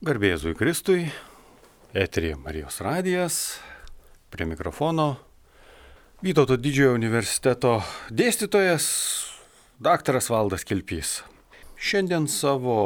Garbėzui 0.00 0.54
Kristui, 0.56 1.10
eterija 1.92 2.38
Marijos 2.40 2.78
radijas, 2.80 3.34
prie 4.32 4.46
mikrofono 4.48 5.18
Vytauto 6.24 6.56
didžiojo 6.56 6.94
universiteto 6.96 7.74
dėstytojas 8.08 8.86
daktaras 9.76 10.30
Valdas 10.32 10.64
Kilpys. 10.64 11.18
Šiandien 11.76 12.30
savo 12.32 12.78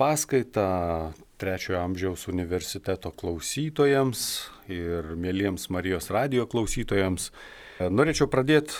paskaitą 0.00 1.12
trečiojo 1.36 1.82
amžiaus 1.82 2.24
universiteto 2.32 3.12
klausytojams 3.12 4.24
ir 4.72 5.12
mėlyjams 5.20 5.68
Marijos 5.68 6.08
radio 6.16 6.48
klausytojams 6.48 7.28
norėčiau 7.92 8.32
pradėti 8.32 8.72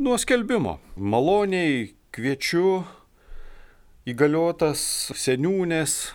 nuo 0.00 0.16
skelbimo. 0.16 0.78
Maloniai 0.96 1.90
kviečiu 2.08 2.86
įgaliotas 4.08 5.12
seniūnės 5.12 6.14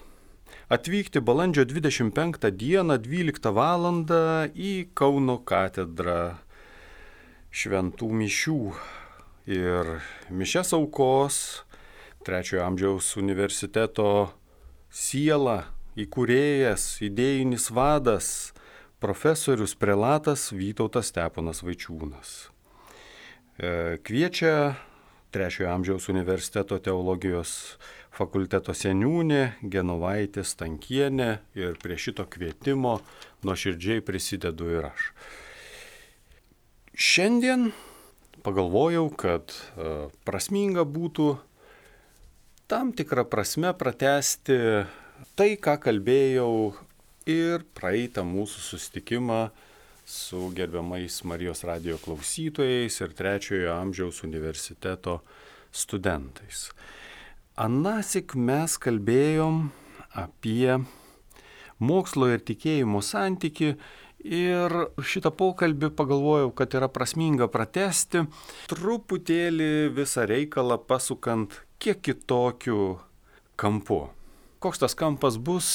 atvykti 0.70 1.20
balandžio 1.20 1.66
25 1.66 2.52
dieną 2.52 2.98
12 2.98 3.54
val. 3.54 3.86
į 4.54 4.74
Kauno 4.94 5.40
katedrą 5.42 6.38
šventų 7.50 8.10
mišių. 8.22 8.62
Ir 9.50 9.98
mišes 10.30 10.76
aukos 10.78 11.64
trečiojo 12.22 12.68
amžiaus 12.68 13.16
universiteto 13.18 14.30
siela, 14.94 15.74
įkūrėjas, 15.98 17.02
idėjinis 17.02 17.72
vadas, 17.74 18.54
profesorius 19.02 19.74
prelatas 19.74 20.52
Vytautas 20.54 21.10
Steponas 21.10 21.64
Vaičiūnas. 21.66 22.52
E, 23.58 23.98
kviečia 24.06 24.78
Trečiojo 25.30 25.70
amžiaus 25.70 26.08
universiteto 26.10 26.80
teologijos 26.82 27.78
fakulteto 28.20 28.76
seniūnė 28.76 29.44
Genovaitė 29.72 30.44
Stankienė 30.44 31.30
ir 31.56 31.78
prie 31.80 31.96
šito 32.00 32.26
kvietimo 32.28 32.98
nuoširdžiai 33.48 34.04
prisidedu 34.06 34.68
ir 34.76 34.90
aš. 34.90 35.12
Šiandien 37.00 37.70
pagalvojau, 38.44 39.08
kad 39.16 39.54
e, 39.56 40.10
prasminga 40.28 40.84
būtų 40.84 41.30
tam 42.70 42.92
tikrą 42.96 43.24
prasme 43.32 43.72
pratesti 43.78 44.60
tai, 45.40 45.56
ką 45.56 45.78
kalbėjau 45.88 46.52
ir 47.30 47.66
praeitą 47.78 48.26
mūsų 48.28 48.66
sustikimą 48.68 49.42
su 50.10 50.50
gerbiamais 50.58 51.22
Marijos 51.30 51.64
radio 51.68 52.00
klausytojais 52.02 53.00
ir 53.00 53.14
trečiojo 53.16 53.76
amžiaus 53.76 54.24
universiteto 54.26 55.20
studentais. 55.72 56.70
Anasik 57.60 58.38
mes 58.40 58.78
kalbėjom 58.80 59.66
apie 60.16 60.78
mokslo 61.84 62.30
ir 62.32 62.40
tikėjimo 62.48 63.02
santyki 63.04 63.74
ir 64.24 64.76
šitą 65.04 65.34
pokalbį 65.36 65.90
pagalvojau, 66.00 66.54
kad 66.56 66.78
yra 66.80 66.88
prasminga 66.88 67.50
pratesti, 67.52 68.24
truputėlį 68.72 69.92
visą 69.92 70.24
reikalą 70.32 70.80
pasukant 70.88 71.60
kiek 71.84 72.00
kitokiu 72.00 73.02
kampu. 73.60 74.06
Koks 74.64 74.80
tas 74.80 74.96
kampas 74.96 75.36
bus, 75.36 75.70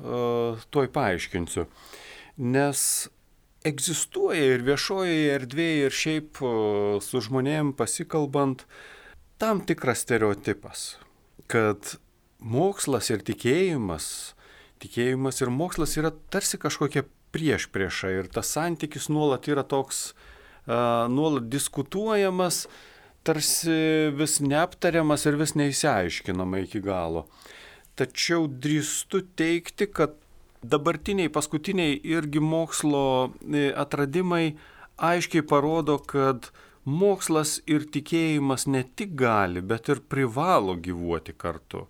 uh, 0.00 0.56
tuoj 0.72 0.88
paaiškinsiu. 0.96 1.68
Nes 2.40 2.80
egzistuoja 3.68 4.54
ir 4.56 4.64
viešojoje 4.64 5.32
erdvėje, 5.36 5.88
ir 5.90 6.02
šiaip 6.02 6.44
su 7.04 7.26
žmonėm 7.28 7.76
pasikalbant 7.76 8.64
tam 9.36 9.60
tikras 9.68 10.06
stereotipas, 10.06 10.94
kad 11.50 11.96
mokslas 12.40 13.10
ir 13.10 13.22
tikėjimas, 13.26 14.34
tikėjimas 14.82 15.40
ir 15.42 15.52
mokslas 15.54 15.96
yra 16.00 16.12
tarsi 16.32 16.60
kažkokia 16.60 17.06
prieš 17.34 17.68
priešą 17.72 18.12
ir 18.16 18.28
tas 18.32 18.50
santykis 18.54 19.08
nuolat 19.12 19.48
yra 19.50 19.64
toks, 19.66 20.10
uh, 20.66 21.06
nuolat 21.12 21.48
diskutuojamas, 21.52 22.64
tarsi 23.26 24.12
vis 24.14 24.38
neaptariamas 24.40 25.26
ir 25.26 25.38
vis 25.40 25.56
neįsiaiškinama 25.58 26.62
iki 26.66 26.80
galo. 26.84 27.26
Tačiau 27.96 28.46
drįstu 28.46 29.22
teikti, 29.40 29.88
kad 29.88 30.14
dabartiniai 30.66 31.32
paskutiniai 31.32 31.96
irgi 32.04 32.42
mokslo 32.42 33.32
e, 33.40 33.70
atradimai 33.72 34.56
aiškiai 34.96 35.44
parodo, 35.46 35.98
kad 35.98 36.50
mokslas 36.86 37.58
ir 37.66 37.84
tikėjimas 37.90 38.66
ne 38.70 38.84
tik 38.96 39.16
gali, 39.18 39.60
bet 39.60 39.90
ir 39.90 40.00
privalo 40.06 40.76
gyvuoti 40.78 41.34
kartu. 41.36 41.86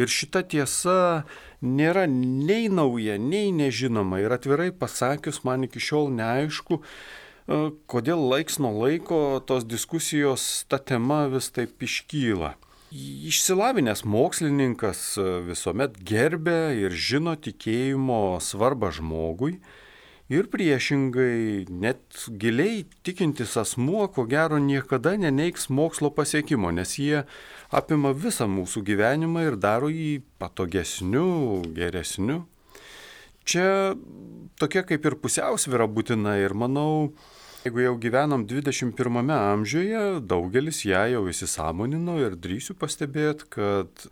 Ir 0.00 0.08
šita 0.08 0.44
tiesa 0.48 1.24
nėra 1.60 2.06
nei 2.08 2.68
nauja, 2.72 3.18
nei 3.18 3.52
nežinoma. 3.52 4.22
Ir 4.22 4.32
atvirai 4.34 4.70
pasakius, 4.72 5.42
man 5.44 5.66
iki 5.66 5.82
šiol 5.82 6.08
neaišku, 6.14 6.78
e, 6.78 7.58
kodėl 7.90 8.22
laiks 8.30 8.60
nuo 8.62 8.72
laiko 8.86 9.42
tos 9.44 9.66
diskusijos 9.68 10.64
ta 10.70 10.78
tema 10.78 11.26
vis 11.32 11.50
taip 11.50 11.82
iškyla. 11.82 12.54
Išsilavinęs 12.94 14.06
mokslininkas 14.08 15.02
e, 15.20 15.26
visuomet 15.50 15.98
gerbė 16.08 16.78
ir 16.86 16.94
žino 16.94 17.34
tikėjimo 17.36 18.38
svarbą 18.40 18.94
žmogui 18.96 19.58
ir 20.32 20.48
priešingai, 20.52 21.68
net 21.70 22.26
giliai 22.40 22.82
tikintis 23.06 23.56
asmuo, 23.60 24.06
ko 24.12 24.26
gero, 24.28 24.60
niekada 24.62 25.16
neneiks 25.16 25.68
mokslo 25.72 26.10
pasiekimo, 26.14 26.72
nes 26.74 26.96
jie 27.00 27.24
apima 27.72 28.12
visą 28.12 28.48
mūsų 28.50 28.84
gyvenimą 28.90 29.46
ir 29.48 29.58
daro 29.60 29.88
jį 29.92 30.20
patogesniu, 30.40 31.64
geresniu. 31.76 32.44
Čia 33.48 33.96
tokia 34.60 34.84
kaip 34.84 35.08
ir 35.08 35.16
pusiausvėra 35.22 35.88
būtina 35.88 36.36
ir 36.42 36.56
manau, 36.56 37.10
Jeigu 37.66 37.82
jau 37.82 37.96
gyvenam 37.98 38.44
21 38.46 39.32
amžiuje, 39.34 40.02
daugelis 40.30 40.84
ją 40.86 41.00
jau 41.10 41.24
įsisamonino 41.26 42.14
ir 42.22 42.36
drįsiu 42.38 42.76
pastebėti, 42.78 43.48
kad 43.50 44.04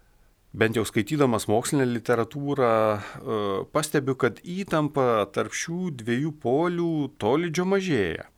bent 0.56 0.76
jau 0.78 0.84
skaitydamas 0.88 1.46
mokslinę 1.52 1.84
literatūrą, 1.90 2.72
e, 2.96 3.40
pastebiu, 3.72 4.16
kad 4.16 4.40
įtampa 4.40 5.26
tarp 5.32 5.52
šių 5.52 5.92
dviejų 6.00 6.32
polių 6.40 6.92
tolydžio 7.20 7.68
mažėja. 7.68 8.30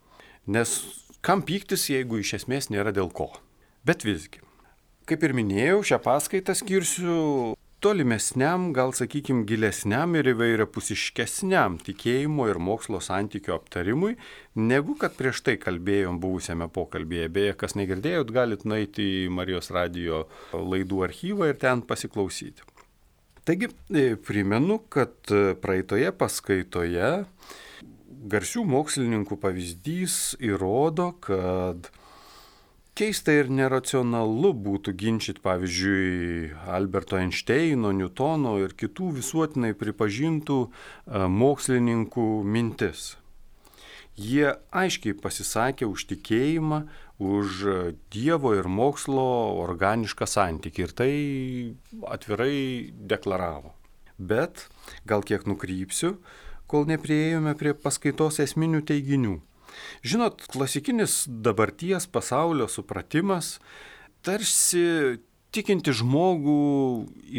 Nes 0.46 0.74
kam 1.22 1.44
pyktis, 1.46 1.88
jeigu 1.92 2.18
iš 2.18 2.34
esmės 2.42 2.70
nėra 2.74 2.92
dėl 2.94 3.12
ko. 3.14 3.30
Bet 3.86 4.04
visgi. 4.06 4.42
Kaip 5.08 5.22
ir 5.24 5.32
minėjau, 5.32 5.80
šią 5.86 6.02
paskaitą 6.04 6.52
skirsiu 6.58 7.54
tolimesniam, 7.80 8.72
gal 8.74 8.92
sakykime, 8.96 9.44
gilesniam 9.48 10.16
ir 10.18 10.32
įvairiapusiškesniam 10.32 11.78
tikėjimo 11.86 12.48
ir 12.50 12.58
mokslo 12.62 13.00
santykių 13.04 13.54
aptarimui, 13.54 14.16
negu 14.58 14.96
kad 14.98 15.14
prieš 15.18 15.44
tai 15.46 15.56
kalbėjom 15.62 16.18
buvusiame 16.22 16.68
pokalbėje. 16.74 17.28
Beje, 17.36 17.54
kas 17.60 17.76
negirdėjot, 17.78 18.32
galit 18.34 18.66
nueiti 18.68 19.06
į 19.22 19.28
Marijos 19.34 19.70
radio 19.74 20.24
laidų 20.52 21.04
archyvą 21.06 21.52
ir 21.52 21.60
ten 21.62 21.84
pasiklausyti. 21.86 22.66
Taigi, 23.48 23.70
e, 23.94 24.10
primenu, 24.20 24.80
kad 24.92 25.14
e, 25.32 25.54
praeitoje 25.56 26.10
paskaitoje 26.18 27.12
garsių 28.28 28.64
mokslininkų 28.68 29.38
pavyzdys 29.40 30.36
įrodo, 30.44 31.12
kad 31.24 31.88
keista 32.98 33.30
ir 33.36 33.46
neracionalu 33.52 34.50
būtų 34.58 34.92
ginčyti, 34.98 35.42
pavyzdžiui, 35.44 36.50
Alberto 36.74 37.18
Einšteino, 37.18 37.92
Newtono 37.94 38.56
ir 38.58 38.74
kitų 38.74 39.12
visuotinai 39.20 39.70
pripažintų 39.78 40.58
e, 40.66 40.70
mokslininkų 41.30 42.26
mintis. 42.42 43.12
Jie 44.18 44.50
aiškiai 44.74 45.14
pasisakė 45.14 45.86
už 45.86 46.08
tikėjimą, 46.10 46.80
už 47.22 47.62
Dievo 48.10 48.50
ir 48.58 48.66
mokslo 48.66 49.26
organišką 49.62 50.26
santykį 50.26 50.82
ir 50.82 50.94
tai 50.98 51.12
atvirai 52.10 52.90
deklaravo. 52.90 53.76
Bet 54.18 54.66
gal 55.06 55.22
kiek 55.22 55.46
nukrypsiu, 55.46 56.16
kol 56.66 56.90
neprieėjome 56.90 57.54
prie 57.58 57.76
paskaitos 57.78 58.42
esminių 58.42 58.82
teiginių. 58.90 59.38
Žinot, 60.06 60.46
klasikinis 60.52 61.24
dabarties 61.28 62.08
pasaulio 62.10 62.68
supratimas 62.70 63.56
tarsi 64.26 65.18
tikinti 65.54 65.94
žmogų 65.96 66.58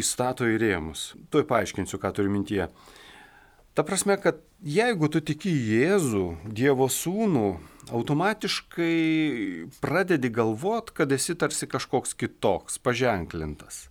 įstato 0.02 0.48
į 0.48 0.58
rėmus. 0.60 1.12
Tuoj 1.30 1.46
paaiškinsiu, 1.50 2.00
ką 2.02 2.12
turiu 2.16 2.32
mintyje. 2.32 2.68
Ta 3.74 3.84
prasme, 3.86 4.16
kad 4.18 4.40
jeigu 4.66 5.08
tu 5.12 5.22
tiki 5.22 5.52
Jėzų, 5.54 6.24
Dievo 6.50 6.88
sūnų, 6.90 7.46
automatiškai 7.94 8.96
pradedi 9.80 10.30
galvot, 10.34 10.90
kad 10.94 11.12
esi 11.14 11.36
tarsi 11.38 11.68
kažkoks 11.70 12.16
kitoks, 12.18 12.80
paženklintas. 12.82 13.86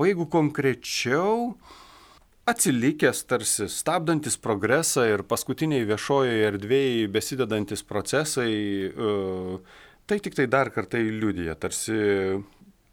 O 0.00 0.06
jeigu 0.08 0.28
konkrečiau, 0.30 1.58
atsilikęs 2.48 3.24
tarsi, 3.28 3.68
stabdantis 3.72 4.38
progresą 4.40 5.04
ir 5.08 5.24
paskutiniai 5.28 5.86
viešojoje 5.88 6.46
erdvėje 6.48 7.08
besidedantis 7.12 7.84
procesai, 7.86 8.52
e, 8.88 9.58
tai 10.08 10.20
tik 10.24 10.38
tai 10.38 10.46
dar 10.50 10.72
kartą 10.74 11.00
liūdija, 11.02 11.56
tarsi 11.60 11.98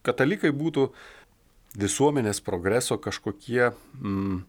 katalikai 0.05 0.51
būtų 0.55 0.89
visuomenės 1.75 2.41
progreso 2.43 2.97
kažkokie 3.01 3.69
mm, 3.69 4.41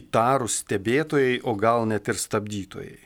įtarus 0.00 0.60
stebėtojai, 0.64 1.40
o 1.46 1.54
gal 1.58 1.86
net 1.90 2.08
ir 2.10 2.18
stabdytojai. 2.18 2.96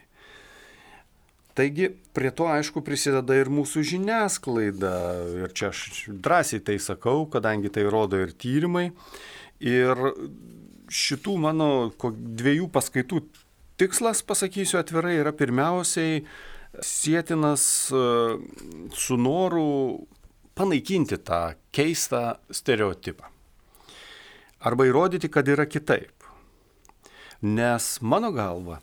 Taigi 1.59 1.89
prie 2.15 2.31
to 2.31 2.47
aišku 2.47 2.85
prisideda 2.87 3.35
ir 3.35 3.51
mūsų 3.51 3.83
žiniasklaida. 3.83 4.93
Ir 5.43 5.55
čia 5.59 5.73
aš 5.73 6.05
drąsiai 6.07 6.63
tai 6.63 6.77
sakau, 6.79 7.25
kadangi 7.27 7.73
tai 7.75 7.83
rodo 7.91 8.21
ir 8.23 8.31
tyrimai. 8.31 8.93
Ir 9.59 10.05
šitų 10.89 11.37
mano 11.41 11.71
dviejų 12.03 12.69
paskaitų 12.73 13.23
tikslas, 13.79 14.23
pasakysiu 14.27 14.81
atvirai, 14.81 15.19
yra 15.21 15.33
pirmiausiai 15.37 16.23
sėtinas 16.85 17.65
e, 17.93 18.05
su 18.97 19.19
noru 19.21 20.07
panaikinti 20.59 21.19
tą 21.23 21.55
keistą 21.75 22.39
stereotipą. 22.51 23.31
Arba 24.59 24.89
įrodyti, 24.89 25.31
kad 25.31 25.47
yra 25.49 25.69
kitaip. 25.71 26.27
Nes 27.47 28.01
mano 28.03 28.33
galva, 28.35 28.81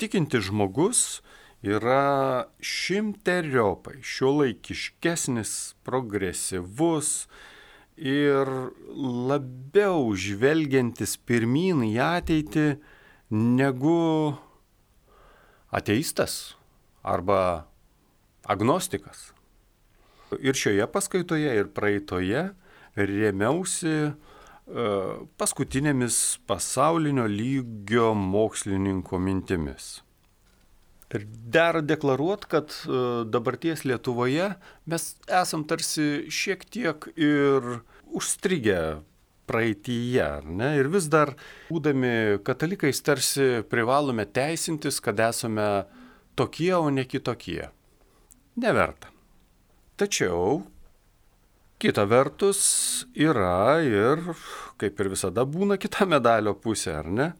tikinti 0.00 0.40
žmogus 0.40 1.20
yra 1.60 2.48
šimteriopai 2.64 3.98
šiuolaikiškesnis, 4.00 5.52
progresyvus 5.84 7.26
ir 7.98 8.48
labiau 9.28 10.14
žvelgiantis 10.14 11.16
pirmin 11.26 11.82
į 11.86 11.96
ateitį 12.02 12.68
negu 13.34 14.36
ateistas 15.74 16.54
arba 17.02 17.66
agnostikas. 18.48 19.32
Ir 20.40 20.56
šioje 20.56 20.86
paskaitoje, 20.92 21.52
ir 21.56 21.70
praeitoje 21.72 22.48
rėmiausi 22.98 23.94
e, 24.08 24.12
paskutinėmis 25.40 26.40
pasaulinio 26.48 27.24
lygio 27.30 28.12
mokslininko 28.16 29.20
mintimis. 29.22 29.98
Ir 31.16 31.24
dera 31.24 31.80
deklaruoti, 31.80 32.48
kad 32.52 32.74
e, 32.84 32.98
dabarties 33.32 33.86
Lietuvoje 33.88 34.50
mes 34.92 35.06
esam 35.40 35.64
tarsi 35.64 36.28
šiek 36.28 36.66
tiek 36.68 37.08
ir 37.16 37.78
užstrigę 38.12 39.00
praeitįje, 39.48 40.28
ne? 40.52 40.74
Ir 40.76 40.90
vis 40.92 41.08
dar, 41.08 41.32
būdami 41.72 42.42
katalikais, 42.44 43.00
tarsi 43.00 43.62
privalome 43.70 44.26
teisintis, 44.28 45.00
kad 45.00 45.20
esame 45.24 45.86
tokie, 46.36 46.74
o 46.76 46.90
ne 46.92 47.06
kitokie. 47.08 47.70
Neverta. 48.60 49.08
Tačiau, 49.98 50.60
kita 51.82 52.04
vertus, 52.10 52.60
yra 53.16 53.80
ir, 53.82 54.22
kaip 54.78 55.00
ir 55.00 55.12
visada 55.16 55.46
būna, 55.48 55.80
kita 55.80 56.06
medalio 56.06 56.54
pusė, 56.54 56.98
ar 57.00 57.08
ne? 57.10 57.32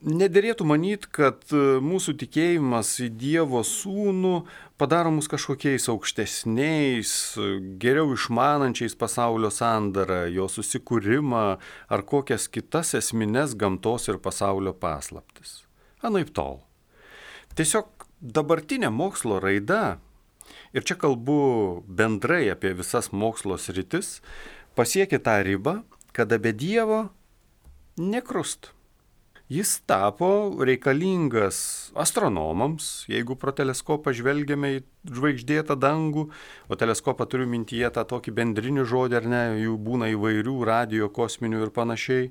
Nederėtų 0.00 0.64
manyti, 0.64 1.10
kad 1.12 1.42
e, 1.52 1.76
mūsų 1.84 2.14
tikėjimas 2.22 2.94
į 3.04 3.10
Dievo 3.20 3.60
sūnų 3.60 4.46
padaro 4.80 5.10
mus 5.12 5.28
kažkokiais 5.28 5.90
aukštesniais, 5.92 7.12
geriau 7.82 8.14
išmanančiais 8.14 8.96
pasaulio 8.96 9.50
sandarą, 9.52 10.22
jo 10.32 10.48
susikūrimą 10.48 11.44
ar 11.92 12.04
kokias 12.08 12.48
kitas 12.48 12.94
esminės 12.96 13.52
gamtos 13.60 14.08
ir 14.08 14.22
pasaulio 14.24 14.72
paslaptis. 14.72 15.66
Anaip 16.00 16.32
tol. 16.32 16.62
Tiesiog 17.60 18.08
dabartinė 18.24 18.88
mokslo 18.88 19.36
raida, 19.44 19.98
ir 20.72 20.80
čia 20.80 20.96
kalbu 20.96 21.84
bendrai 21.84 22.46
apie 22.48 22.72
visas 22.78 23.12
mokslo 23.12 23.60
sritis, 23.60 24.22
pasiekė 24.80 25.20
tą 25.20 25.42
ribą, 25.44 25.82
kada 26.16 26.40
be 26.40 26.56
Dievo 26.56 27.10
nekrust. 28.00 28.72
Jis 29.50 29.80
tapo 29.82 30.54
reikalingas 30.62 31.90
astronomams, 31.98 32.84
jeigu 33.10 33.34
pro 33.34 33.50
teleskopą 33.50 34.12
žvelgiame 34.14 34.68
į 34.76 34.82
žvaigždėtą 35.10 35.74
dangų, 35.74 36.28
o 36.70 36.76
teleskopą 36.78 37.24
turiu 37.26 37.48
mintyje 37.50 37.88
tą 37.96 38.04
tokį 38.12 38.30
bendrinį 38.36 38.84
žodį, 38.86 39.16
ar 39.18 39.24
ne, 39.32 39.40
jų 39.58 39.72
būna 39.88 40.06
įvairių 40.12 40.52
radio, 40.68 41.08
kosminių 41.10 41.64
ir 41.64 41.72
panašiai. 41.74 42.28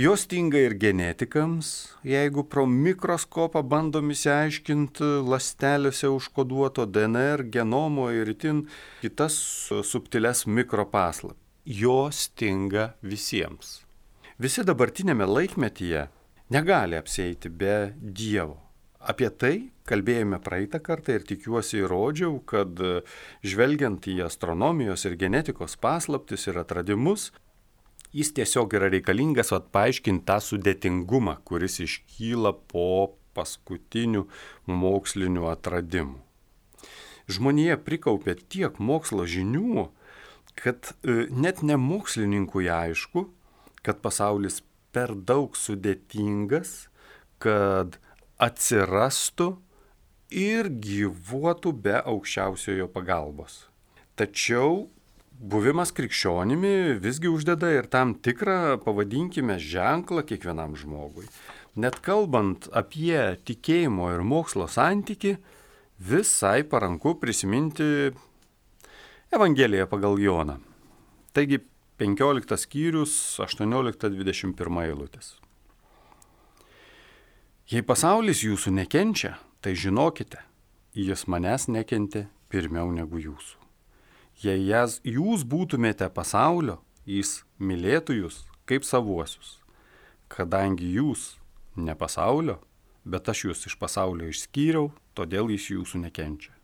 Jos 0.00 0.24
tinga 0.30 0.62
ir 0.64 0.78
genetikams, 0.80 1.72
jeigu 2.08 2.46
pro 2.48 2.64
mikroskopą 2.64 3.60
bandom 3.60 4.08
įsiaiškinti 4.14 5.10
lastelėse 5.26 6.08
užkoduoto 6.08 6.86
DNR, 6.88 7.42
genomo 7.52 8.06
ir 8.16 8.30
itin 8.32 8.62
kitas 9.02 9.36
subtiles 9.90 10.46
mikropaslaptis. 10.48 11.36
Jos 11.68 12.30
tinga 12.32 12.94
visiems. 13.04 13.82
Visi 14.40 14.64
dabartinėme 14.64 15.28
laikmetyje 15.28 16.06
negali 16.50 16.98
apsėti 16.98 17.50
be 17.50 17.92
Dievo. 17.96 18.58
Apie 19.00 19.30
tai 19.32 19.54
kalbėjome 19.88 20.38
praeitą 20.44 20.78
kartą 20.84 21.14
ir 21.16 21.24
tikiuosi 21.24 21.80
įrodžiau, 21.80 22.36
kad 22.44 22.76
žvelgiant 23.40 24.04
į 24.12 24.18
astronomijos 24.26 25.06
ir 25.08 25.16
genetikos 25.20 25.78
paslaptis 25.80 26.44
ir 26.50 26.60
atradimus, 26.60 27.30
jis 28.12 28.34
tiesiog 28.36 28.76
yra 28.76 28.90
reikalingas 28.92 29.54
atpaaiškinti 29.56 30.26
tą 30.28 30.36
sudėtingumą, 30.44 31.38
kuris 31.48 31.80
iškyla 31.86 32.52
po 32.70 33.16
paskutinių 33.36 34.26
mokslinių 34.68 35.48
atradimų. 35.48 36.18
Žmonija 37.30 37.76
prikaupė 37.86 38.34
tiek 38.50 38.78
mokslo 38.82 39.24
žinių, 39.24 39.86
kad 40.58 40.92
e, 41.06 41.28
net 41.30 41.62
ne 41.62 41.76
mokslininkui 41.78 42.66
aišku, 42.74 43.28
kad 43.86 44.00
pasaulis 44.02 44.58
per 44.92 45.14
daug 45.14 45.56
sudėtingas, 45.56 46.88
kad 47.40 47.96
atsirastų 48.40 49.52
ir 50.30 50.70
gyvuotų 50.70 51.72
be 51.84 51.98
aukščiausiojo 52.00 52.88
pagalbos. 52.92 53.66
Tačiau 54.18 54.88
buvimas 55.40 55.92
krikščionimi 55.96 57.00
visgi 57.00 57.30
uždeda 57.32 57.70
ir 57.72 57.88
tam 57.90 58.14
tikrą, 58.14 58.76
pavadinkime, 58.84 59.56
ženklą 59.58 60.24
kiekvienam 60.28 60.76
žmogui. 60.76 61.26
Net 61.80 62.00
kalbant 62.04 62.66
apie 62.76 63.38
tikėjimo 63.46 64.10
ir 64.14 64.24
mokslo 64.26 64.66
santyki, 64.68 65.36
visai 66.00 66.62
paranku 66.66 67.14
prisiminti 67.20 68.10
Evangeliją 69.30 69.86
pagal 69.86 70.18
Joną. 70.18 70.56
Taigi 71.30 71.60
15 72.00 72.56
skyrius 72.56 73.12
18-21 73.44 74.78
eilutės. 74.86 75.34
Jei 77.68 77.84
pasaulis 77.84 78.40
jūsų 78.40 78.72
nekenčia, 78.72 79.34
tai 79.60 79.74
žinokite, 79.76 80.40
jis 80.96 81.26
manęs 81.28 81.68
nekentė 81.68 82.24
pirmiau 82.48 82.88
negu 82.96 83.20
jūsų. 83.20 83.60
Jei 84.40 84.64
jas, 84.70 84.96
jūs 85.04 85.44
būtumėte 85.44 86.08
pasaulio, 86.16 86.78
jis 87.04 87.42
mylėtų 87.60 88.16
jūs 88.22 88.40
kaip 88.64 88.88
savuosius. 88.88 89.58
Kadangi 90.32 90.88
jūs 90.96 91.34
ne 91.76 91.92
pasaulio, 91.92 92.62
bet 93.04 93.28
aš 93.28 93.44
jūs 93.50 93.68
iš 93.68 93.76
pasaulio 93.76 94.32
išskyriau, 94.32 94.88
todėl 95.12 95.52
jis 95.52 95.68
jūsų 95.76 96.06
nekenčia. 96.08 96.56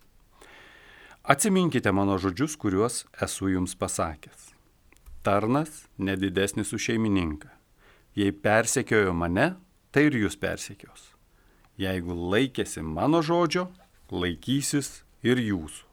Atsiminkite 1.29 1.93
mano 1.93 2.17
žodžius, 2.17 2.57
kuriuos 2.57 3.03
esu 3.21 3.53
jums 3.53 3.77
pasakęs 3.77 4.56
tarnas 5.27 5.85
nedidesnis 5.99 6.71
už 6.73 6.91
šeimininką. 6.91 7.51
Jei 8.17 8.33
persekiojo 8.33 9.13
mane, 9.13 9.57
tai 9.91 10.07
ir 10.09 10.21
jūs 10.23 10.39
persekios. 10.41 11.11
Jeigu 11.77 12.15
laikėsi 12.15 12.81
mano 12.81 13.21
žodžio, 13.27 13.67
laikysis 14.09 15.03
ir 15.27 15.43
jūsų. 15.43 15.85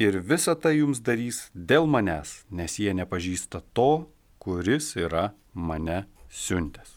Ir 0.00 0.20
visa 0.22 0.54
tai 0.54 0.76
jums 0.78 1.00
darys 1.02 1.48
dėl 1.54 1.88
manęs, 1.90 2.44
nes 2.48 2.78
jie 2.78 2.92
nepažįsta 2.94 3.64
to, 3.74 4.06
kuris 4.38 4.94
yra 4.96 5.32
mane 5.52 6.04
siuntęs. 6.30 6.94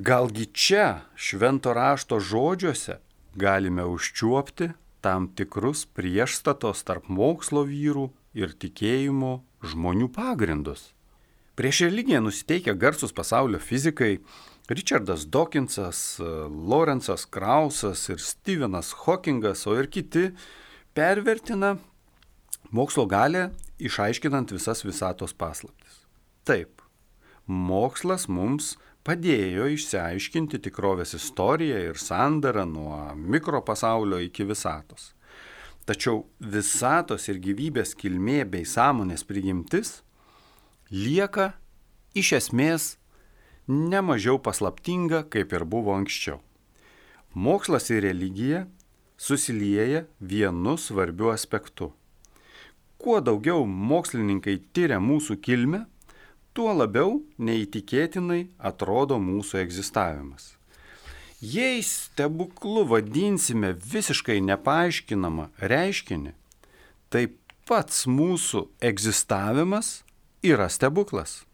Galgi 0.00 0.46
čia 0.56 1.02
švento 1.14 1.74
rašto 1.76 2.16
žodžiuose 2.24 2.96
galime 3.36 3.84
užčiuopti 3.84 4.70
tam 5.00 5.28
tikrus 5.36 5.84
priešstatos 5.84 6.82
tarp 6.88 7.08
mokslo 7.08 7.66
vyrų 7.68 8.08
ir 8.36 8.56
tikėjimo 8.56 9.40
žmonių 9.64 10.08
pagrindus. 10.14 10.90
Prieš 11.56 11.84
religiją 11.88 12.22
nusiteikę 12.24 12.74
garsus 12.74 13.12
pasaulio 13.12 13.58
fizikai 13.60 14.18
Richardas 14.70 15.26
Dawkinsas, 15.26 16.20
Lorenzas 16.48 17.26
Krausas 17.26 18.08
ir 18.08 18.20
Stevenas 18.22 18.92
Hawkingas, 19.02 19.66
o 19.66 19.74
ir 19.74 19.90
kiti 19.90 20.30
pervertina 20.94 21.74
mokslo 22.70 23.06
galę 23.10 23.50
išaiškinant 23.82 24.54
visas 24.54 24.84
visatos 24.86 25.34
paslaptis. 25.34 26.04
Taip, 26.46 26.80
mokslas 27.46 28.28
mums 28.30 28.76
padėjo 29.04 29.66
išsiaiškinti 29.74 30.60
tikrovės 30.66 31.16
istoriją 31.18 31.80
ir 31.90 31.98
sandarą 31.98 32.66
nuo 32.68 33.00
mikropasaulio 33.16 34.20
iki 34.22 34.46
visatos. 34.46 35.10
Tačiau 35.88 36.26
visatos 36.38 37.28
ir 37.32 37.40
gyvybės 37.42 37.96
kilmė 37.98 38.44
bei 38.50 38.66
sąmonės 38.68 39.24
prigimtis 39.26 40.00
lieka 40.90 41.52
iš 42.14 42.32
esmės 42.40 42.96
nemažiau 43.70 44.38
paslaptinga, 44.42 45.24
kaip 45.30 45.52
ir 45.54 45.64
buvo 45.64 45.94
anksčiau. 45.94 46.40
Mokslas 47.34 47.90
ir 47.90 48.02
religija 48.04 48.66
susilieja 49.16 50.04
vienu 50.20 50.76
svarbiu 50.76 51.30
aspektu. 51.30 51.92
Kuo 53.00 53.20
daugiau 53.24 53.64
mokslininkai 53.64 54.58
tyria 54.74 54.98
mūsų 55.00 55.38
kilmę, 55.40 55.84
tuo 56.52 56.72
labiau 56.74 57.20
neįtikėtinai 57.38 58.50
atrodo 58.58 59.16
mūsų 59.22 59.62
egzistavimas. 59.62 60.59
Jei 61.40 61.80
stebuklu 61.80 62.82
vadinsime 62.84 63.72
visiškai 63.72 64.42
nepaaiškinamą 64.44 65.46
reiškinį, 65.72 66.34
tai 67.08 67.22
pats 67.64 68.04
mūsų 68.04 68.66
egzistavimas 68.84 70.02
yra 70.44 70.68
stebuklas. 70.68 71.46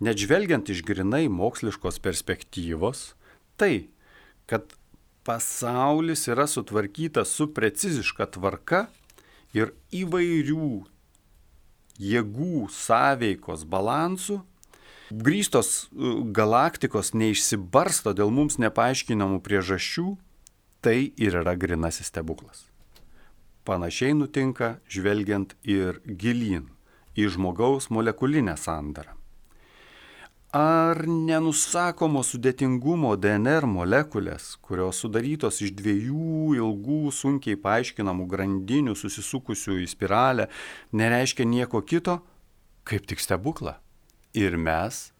Net 0.00 0.16
žvelgiant 0.16 0.72
iš 0.72 0.80
grinai 0.88 1.26
moksliškos 1.28 2.00
perspektyvos, 2.00 3.12
tai, 3.60 3.92
kad 4.48 4.72
pasaulis 5.28 6.24
yra 6.32 6.48
sutvarkytas 6.48 7.36
su 7.36 7.50
preciziška 7.52 8.30
tvarka 8.32 8.86
ir 9.52 9.74
įvairių 9.92 10.72
jėgų 12.00 12.66
sąveikos 12.72 13.68
balansų, 13.68 14.40
grįstos 15.10 15.86
e, 15.86 16.14
galaktikos 16.34 17.12
neišsibarsto 17.14 18.14
dėl 18.16 18.32
mums 18.34 18.58
nepaaiškinamų 18.62 19.42
priežasčių, 19.44 20.16
tai 20.82 21.12
ir 21.16 21.38
yra 21.42 21.56
grinasis 21.58 22.10
stebuklas. 22.10 22.66
Panašiai 23.66 24.14
nutinka 24.14 24.76
žvelgiant 24.86 25.56
ir 25.66 26.00
gilin 26.06 26.68
į 27.18 27.30
žmogaus 27.34 27.88
molekulinę 27.90 28.54
sandarą. 28.60 29.16
Ar 30.56 31.02
nenusakomo 31.04 32.22
sudėtingumo 32.24 33.10
DNR 33.20 33.66
molekulės, 33.68 34.54
kurios 34.62 35.02
sudarytos 35.02 35.58
iš 35.60 35.74
dviejų 35.76 36.54
ilgų, 36.56 37.00
sunkiai 37.12 37.58
paaiškinamų 37.60 38.28
grandinių 38.30 38.94
susisukusių 38.96 39.80
į 39.82 39.88
spiralę, 39.90 40.46
nereiškia 40.96 41.44
nieko 41.44 41.82
kito, 41.82 42.20
kaip 42.88 43.10
tik 43.10 43.20
stebuklą? 43.20 43.74
Ir 44.36 44.58
mes 44.60 45.12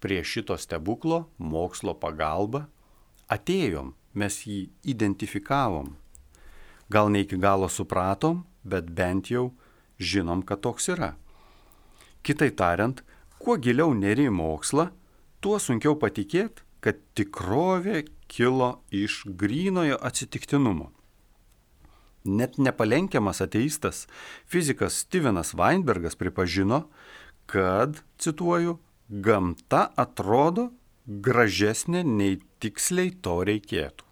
prie 0.00 0.22
šito 0.24 0.56
stebuklo 0.56 1.26
mokslo 1.36 1.92
pagalba 2.00 2.64
atėjom, 3.28 3.92
mes 4.16 4.38
jį 4.48 4.60
identifikavom. 4.88 5.90
Gal 6.88 7.10
ne 7.12 7.24
iki 7.24 7.36
galo 7.40 7.68
supratom, 7.68 8.44
bet 8.64 8.88
bent 8.88 9.28
jau 9.32 9.50
žinom, 10.00 10.40
kad 10.48 10.62
toks 10.64 10.88
yra. 10.92 11.14
Kitai 12.24 12.50
tariant, 12.56 13.02
kuo 13.36 13.56
giliau 13.60 13.92
neri 13.92 14.30
mokslą, 14.32 14.88
tuo 15.44 15.58
sunkiau 15.60 15.98
patikėti, 16.00 16.64
kad 16.80 17.00
tikrovė 17.16 18.06
kilo 18.28 18.78
iš 18.92 19.24
grynojo 19.28 19.96
atsitiktinumo. 20.00 20.90
Net 22.24 22.56
nepalenkiamas 22.56 23.42
ateistas 23.44 24.06
fizikas 24.48 25.02
Stevenas 25.04 25.52
Weinbergas 25.56 26.16
pripažino, 26.16 26.86
kad, 27.50 28.00
cituoju, 28.18 28.78
gamta 29.08 29.88
atrodo 30.00 30.70
gražesnė 31.06 32.02
nei 32.04 32.40
tiksliai 32.62 33.12
to 33.22 33.42
reikėtų. 33.44 34.04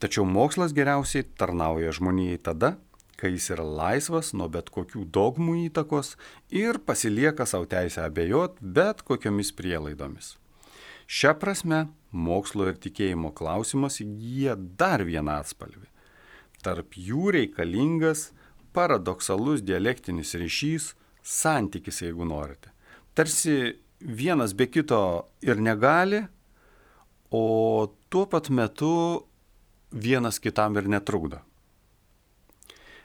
Tačiau 0.00 0.26
mokslas 0.28 0.74
geriausiai 0.76 1.24
tarnauja 1.40 1.92
žmonijai 1.96 2.40
tada, 2.48 2.74
kai 3.16 3.30
jis 3.32 3.48
yra 3.54 3.64
laisvas 3.64 4.34
nuo 4.36 4.48
bet 4.52 4.68
kokių 4.72 5.06
dogmų 5.12 5.54
įtakos 5.70 6.16
ir 6.52 6.80
pasilieka 6.84 7.46
savo 7.48 7.68
teisę 7.68 8.02
abejot 8.04 8.58
bet 8.60 9.00
kokiomis 9.08 9.54
prielaidomis. 9.56 10.34
Šią 11.06 11.32
prasme 11.40 11.86
mokslo 12.12 12.66
ir 12.68 12.80
tikėjimo 12.82 13.30
klausimas 13.36 14.00
įgyja 14.04 14.56
dar 14.56 15.04
vieną 15.06 15.38
atspalvį. 15.40 15.86
Tarp 16.64 16.96
jų 16.98 17.30
reikalingas 17.36 18.32
paradoksalus 18.76 19.62
dialektinis 19.64 20.34
ryšys 20.36 20.92
santykis, 21.26 22.02
jeigu 22.06 22.24
norite. 22.24 22.70
Tarsi 23.14 23.74
vienas 24.00 24.54
be 24.54 24.68
kito 24.70 25.00
ir 25.42 25.60
negali, 25.60 26.22
o 27.30 27.86
tuo 28.08 28.26
pat 28.30 28.50
metu 28.50 29.26
vienas 29.90 30.38
kitam 30.38 30.76
ir 30.78 30.88
netrukdo. 30.88 31.40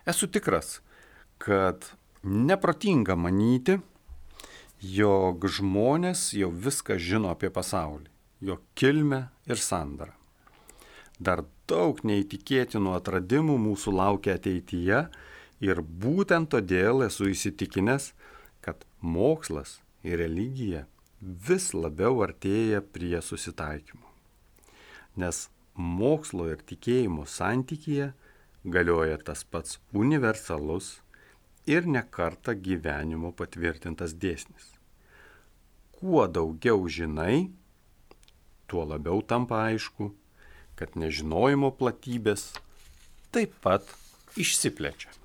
Esu 0.06 0.28
tikras, 0.28 0.80
kad 1.42 1.86
neprotinga 2.24 3.16
manyti, 3.18 3.80
jog 4.82 5.46
žmonės 5.46 6.32
jau 6.38 6.50
viską 6.50 6.98
žino 6.98 7.30
apie 7.34 7.51
pasaulį, 7.54 8.10
jo 8.42 8.58
kilmę 8.78 9.28
ir 9.50 9.62
sandarą. 9.62 10.16
Dar 11.22 11.44
daug 11.70 12.01
neįtikėtinų 12.01 12.96
atradimų 12.98 13.60
mūsų 13.62 13.94
laukia 13.94 14.40
ateityje 14.40 15.04
Ir 15.62 15.82
būtent 15.82 16.50
todėl 16.53 17.06
esu 17.06 17.30
įsitikinęs, 17.30 18.12
kad 18.65 18.82
mokslas 19.01 19.80
ir 20.01 20.18
religija 20.22 20.88
vis 21.22 21.70
labiau 21.77 22.24
artėja 22.25 22.82
prie 22.82 23.20
susitaikymo. 23.22 24.08
Nes 25.22 25.48
mokslo 25.75 26.48
ir 26.50 26.63
tikėjimo 26.65 27.27
santykyje 27.30 28.12
galioja 28.63 29.18
tas 29.30 29.44
pats 29.44 29.77
universalus 29.94 31.00
ir 31.70 31.86
nekarta 31.86 32.53
gyvenimo 32.58 33.32
patvirtintas 33.38 34.15
dėsnis. 34.18 34.74
Kuo 35.98 36.25
daugiau 36.25 36.88
žinai, 36.89 37.51
tuo 38.65 38.86
labiau 38.89 39.22
tampa 39.22 39.68
aišku, 39.70 40.10
kad 40.75 40.98
nežinojimo 40.98 41.70
platybės 41.77 42.50
taip 43.30 43.53
pat 43.62 43.86
išsiplečia. 44.41 45.21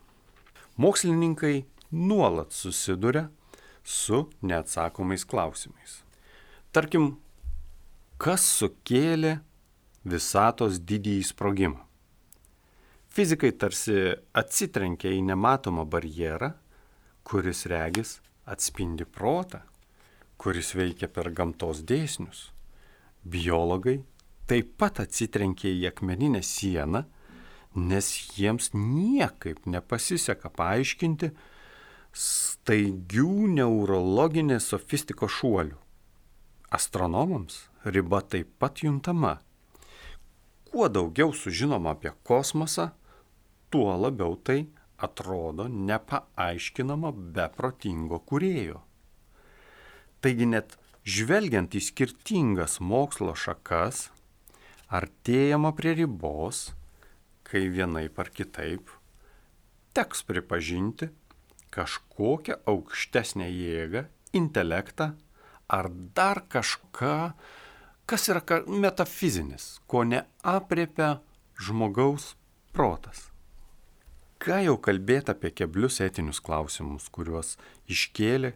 Mokslininkai 0.77 1.65
nuolat 1.91 2.53
susiduria 2.53 3.29
su 3.85 4.27
neatsakomais 4.43 5.25
klausimais. 5.25 6.03
Tarkim, 6.73 7.15
kas 8.21 8.45
sukėlė 8.59 9.39
visatos 10.05 10.77
didįjį 10.85 11.23
sprogimą? 11.31 11.81
Fizikai 13.09 13.55
tarsi 13.57 13.97
atsitrenkia 14.37 15.15
į 15.17 15.23
nematomą 15.31 15.87
barjerą, 15.89 16.51
kuris 17.25 17.65
regis 17.73 18.19
atspindi 18.45 19.07
protą, 19.09 19.63
kuris 20.37 20.75
veikia 20.77 21.09
per 21.09 21.33
gamtos 21.33 21.81
dėsnius. 21.89 22.51
Biologai 23.25 24.03
taip 24.47 24.77
pat 24.77 25.01
atsitrenkia 25.07 25.73
į 25.73 25.89
akmeninę 25.89 26.43
sieną, 26.45 27.07
nes 27.77 28.09
jiems 28.37 28.73
niekaip 28.75 29.67
nepasiseka 29.69 30.51
paaiškinti 30.57 31.31
staigių 32.17 33.33
neurologinės 33.59 34.71
sofistikos 34.73 35.35
šuolių. 35.39 35.77
Astronomams 36.73 37.67
riba 37.85 38.23
taip 38.25 38.49
pat 38.59 38.81
juntama. 38.83 39.37
Kuo 40.67 40.89
daugiau 40.89 41.35
sužinoma 41.37 41.93
apie 41.95 42.11
kosmosą, 42.27 42.91
tuo 43.71 43.93
labiau 44.01 44.35
tai 44.37 44.65
atrodo 44.99 45.69
nepaaiškinama 45.69 47.13
beprotingo 47.37 48.19
kurėjo. 48.29 48.81
Taigi 50.25 50.49
net 50.49 50.79
žvelgiant 51.07 51.77
į 51.77 51.83
skirtingas 51.91 52.81
mokslo 52.81 53.37
šakas, 53.37 54.09
artėjama 54.89 55.75
prie 55.77 55.95
ribos, 56.01 56.71
kai 57.47 57.69
vienaip 57.71 58.19
ar 58.19 58.31
kitaip 58.35 58.91
teks 59.97 60.27
pripažinti 60.29 61.09
kažkokią 61.73 62.59
aukštesnę 62.69 63.47
jėgą, 63.49 64.07
intelektą 64.37 65.13
ar 65.69 65.89
dar 66.17 66.43
kažką, 66.53 67.33
kas 68.07 68.29
yra 68.31 68.43
metafizinis, 68.69 69.79
ko 69.87 70.05
neapriepia 70.05 71.21
žmogaus 71.61 72.35
protas. 72.77 73.31
Ką 74.37 74.61
jau 74.67 74.77
kalbėti 74.77 75.33
apie 75.33 75.51
keblius 75.57 75.99
etinius 76.05 76.43
klausimus, 76.45 77.09
kuriuos 77.09 77.57
iškėlė 77.89 78.53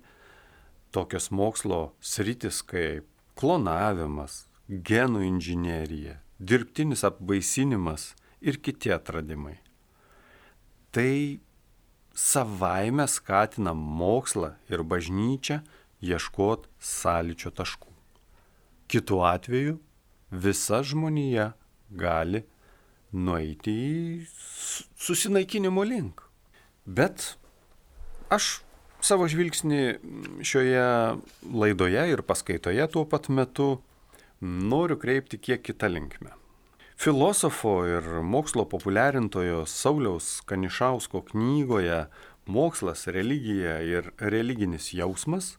tokios 0.92 1.30
mokslo 1.32 1.94
sritis 2.04 2.60
kaip 2.62 3.08
klonavimas, 3.40 4.44
genų 4.68 5.24
inžinierija, 5.24 6.18
dirbtinis 6.38 7.02
apvaisinimas 7.08 8.10
ir 8.40 8.60
kiti 8.62 8.92
atradimai. 8.92 9.58
Tai 10.90 11.40
savaime 12.14 13.06
skatina 13.08 13.74
mokslą 13.74 14.54
ir 14.72 14.82
bažnyčią 14.82 15.60
ieškoti 16.02 16.68
sąlyčio 16.80 17.52
taškų. 17.54 17.92
Kitu 18.90 19.20
atveju 19.22 19.76
visa 20.30 20.80
žmonija 20.82 21.52
gali 21.90 22.42
nueiti 23.12 23.74
į 23.74 24.26
susinaikinimo 24.98 25.84
link. 25.86 26.24
Bet 26.86 27.34
aš 28.32 28.60
savo 29.04 29.28
žvilgsnį 29.30 29.82
šioje 30.46 30.88
laidoje 31.62 32.04
ir 32.12 32.24
paskaitoje 32.26 32.86
tuo 32.92 33.06
pat 33.08 33.30
metu 33.32 33.70
noriu 34.40 34.98
kreipti 35.00 35.38
kiek 35.38 35.62
kitą 35.64 35.90
linkmę. 35.92 36.39
Filosofo 37.00 37.86
ir 37.88 38.04
mokslo 38.20 38.66
populiarintojo 38.68 39.62
Sauliaus 39.64 40.42
Kanišausko 40.44 41.22
knygoje 41.30 42.02
Mokslas, 42.44 43.06
religija 43.08 43.78
ir 43.80 44.10
religinis 44.20 44.90
jausmas 44.92 45.54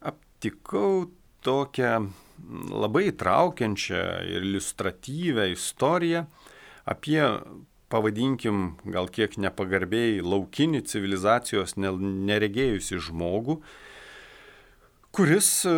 aptikau 0.00 1.10
tokią 1.44 1.98
labai 2.72 3.10
traukiančią 3.12 4.00
ir 4.24 4.46
iliustratyvę 4.48 5.50
istoriją 5.52 6.24
apie 6.88 7.20
pavadinkim, 7.92 8.64
gal 8.88 9.12
kiek 9.12 9.36
nepagarbiai, 9.36 10.24
laukinį 10.24 10.80
civilizacijos 10.88 11.76
neregėjusi 11.76 13.02
žmogų, 13.10 13.60
kuris 15.12 15.52
e, 15.68 15.76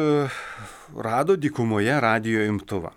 rado 0.95 1.35
dykumoje 1.35 1.99
radio 2.07 2.47
imtuvą. 2.55 2.95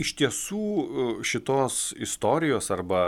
Iš 0.00 0.14
tiesų 0.16 0.62
e, 0.64 1.06
šitos 1.26 1.92
istorijos 2.00 2.70
arba 2.72 3.02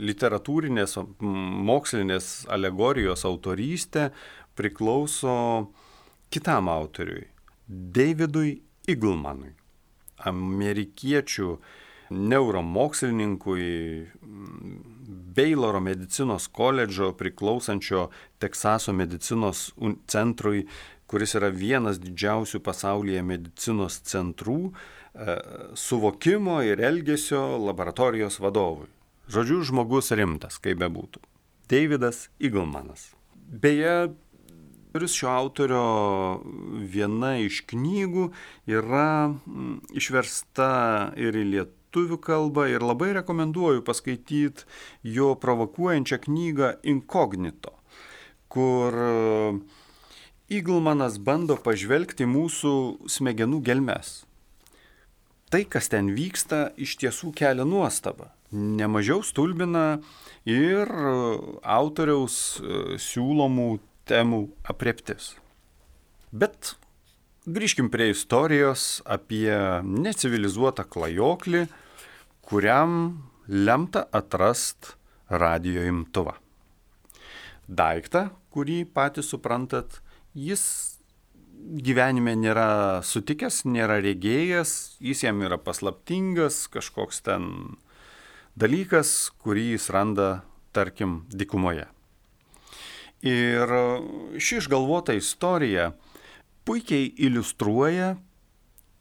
literatūrinės, 0.00 0.96
mokslinės 1.20 2.30
alegorijos 2.48 3.26
autorystė 3.28 4.08
priklauso 4.56 5.34
kitam 6.32 6.70
autoriui- 6.72 7.26
Davidui 7.96 8.62
Iglmanui, 8.88 9.52
amerikiečių 10.24 11.58
neuromokslininkui 12.10 13.66
Beiloro 15.36 15.80
medicinos 15.80 16.48
koledžo 16.48 17.12
priklausančio 17.12 18.08
Teksaso 18.38 18.92
medicinos 18.92 19.70
centrui, 20.06 20.66
kuris 21.06 21.34
yra 21.38 21.50
vienas 21.50 22.00
didžiausių 22.02 22.60
pasaulyje 22.64 23.22
medicinos 23.22 24.00
centrų, 24.06 24.72
suvokimo 25.74 26.60
ir 26.62 26.80
elgesio 26.80 27.42
laboratorijos 27.58 28.38
vadovui. 28.40 28.88
Žodžiu, 29.30 29.60
žmogus 29.66 30.10
rimtas, 30.14 30.58
kaip 30.62 30.80
bebūtų. 30.80 31.22
Davidas 31.70 32.28
Iglmanas. 32.42 33.12
Beje, 33.34 34.10
kuris 34.90 35.14
šio 35.14 35.28
autorio 35.30 35.82
viena 36.94 37.36
iš 37.38 37.60
knygų 37.70 38.30
yra 38.70 39.34
išversta 39.94 40.70
ir 41.18 41.38
į 41.38 41.44
lietuvių 41.52 42.18
kalbą 42.26 42.66
ir 42.72 42.82
labai 42.82 43.12
rekomenduoju 43.20 43.84
paskaityti 43.86 44.66
jo 45.14 45.34
provokuojančią 45.38 46.18
knygą 46.26 46.72
Inkognito, 46.90 47.76
kur 48.50 48.98
Iglmanas 50.50 51.20
e, 51.20 51.22
bando 51.22 51.54
pažvelgti 51.54 52.26
mūsų 52.26 52.74
smegenų 53.06 53.62
gelmes. 53.62 54.24
Tai, 55.50 55.64
kas 55.66 55.88
ten 55.90 56.12
vyksta, 56.14 56.68
iš 56.78 56.94
tiesų 57.00 57.32
kelia 57.34 57.64
nuostabą. 57.66 58.28
Nemažiau 58.54 59.22
stulbina 59.26 59.98
ir 60.46 60.86
e, 60.86 61.14
autoriaus 61.66 62.36
e, 62.62 62.98
siūlomų 63.02 63.66
temų 64.06 64.44
apreptis. 64.70 65.32
Bet 66.30 66.76
grįžkim 67.50 67.90
prie 67.90 68.12
istorijos 68.12 69.00
apie 69.02 69.50
necivilizuotą 69.82 70.86
klajoklį, 70.86 71.64
kuriam 72.46 72.94
lemta 73.50 74.06
atrast 74.14 74.94
radio 75.30 75.82
imtuvą. 75.90 76.36
Daiktą, 77.66 78.28
kurį 78.54 78.84
patys 78.94 79.30
suprantat, 79.34 79.98
jis 80.34 80.89
gyvenime 81.84 82.34
nėra 82.38 83.00
sutikęs, 83.06 83.64
nėra 83.68 84.00
regėjęs, 84.04 84.72
jis 85.02 85.24
jam 85.26 85.42
yra 85.44 85.58
paslaptingas, 85.60 86.64
kažkoks 86.72 87.22
ten 87.26 87.76
dalykas, 88.58 89.30
kurį 89.42 89.72
jis 89.74 89.90
randa, 89.94 90.30
tarkim, 90.76 91.24
dikumoje. 91.30 91.86
Ir 93.26 93.72
ši 94.40 94.60
išgalvota 94.62 95.12
istorija 95.18 95.90
puikiai 96.64 97.10
iliustruoja 97.20 98.14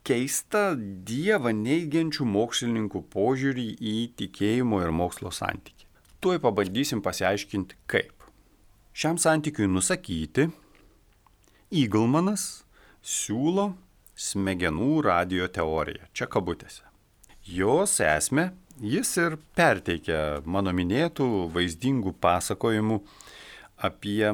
keistą 0.08 0.74
Dievą 1.08 1.54
neigiančių 1.56 2.26
mokslininkų 2.28 3.04
požiūrį 3.14 3.68
į 3.80 3.98
tikėjimo 4.20 4.82
ir 4.84 4.92
mokslo 4.96 5.32
santykį. 5.32 5.88
Tuoj 6.20 6.42
pabandysim 6.44 7.04
pasiaiškinti 7.06 7.78
kaip. 7.88 8.26
Šiam 8.92 9.20
santykiui 9.22 9.70
nusakyti, 9.72 10.50
Eagle'manas 11.70 12.64
siūlo 13.06 13.76
smegenų 14.18 15.04
radio 15.06 15.46
teoriją, 15.54 16.08
čia 16.18 16.26
kabutėse. 16.26 16.82
Jos 17.46 18.00
esmę 18.02 18.48
jis 18.82 19.12
ir 19.22 19.36
perteikia 19.54 20.42
mano 20.50 20.74
minėtų 20.74 21.28
vaizdingų 21.54 22.16
pasakojimų 22.18 22.98
apie 23.86 24.32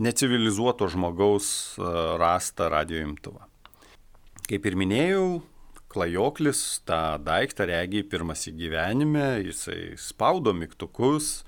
necivilizuoto 0.00 0.88
žmogaus 0.88 1.50
rastą 2.20 2.70
radio 2.72 3.02
imtuvą. 3.04 3.44
Kaip 4.48 4.68
ir 4.70 4.78
minėjau, 4.80 5.26
klajoklis 5.92 6.62
tą 6.88 7.18
daiktą 7.28 7.66
regi 7.68 8.00
pirmas 8.08 8.46
į 8.48 8.54
gyvenime, 8.62 9.26
jisai 9.44 9.98
spaudo 10.00 10.56
mygtukus, 10.56 11.42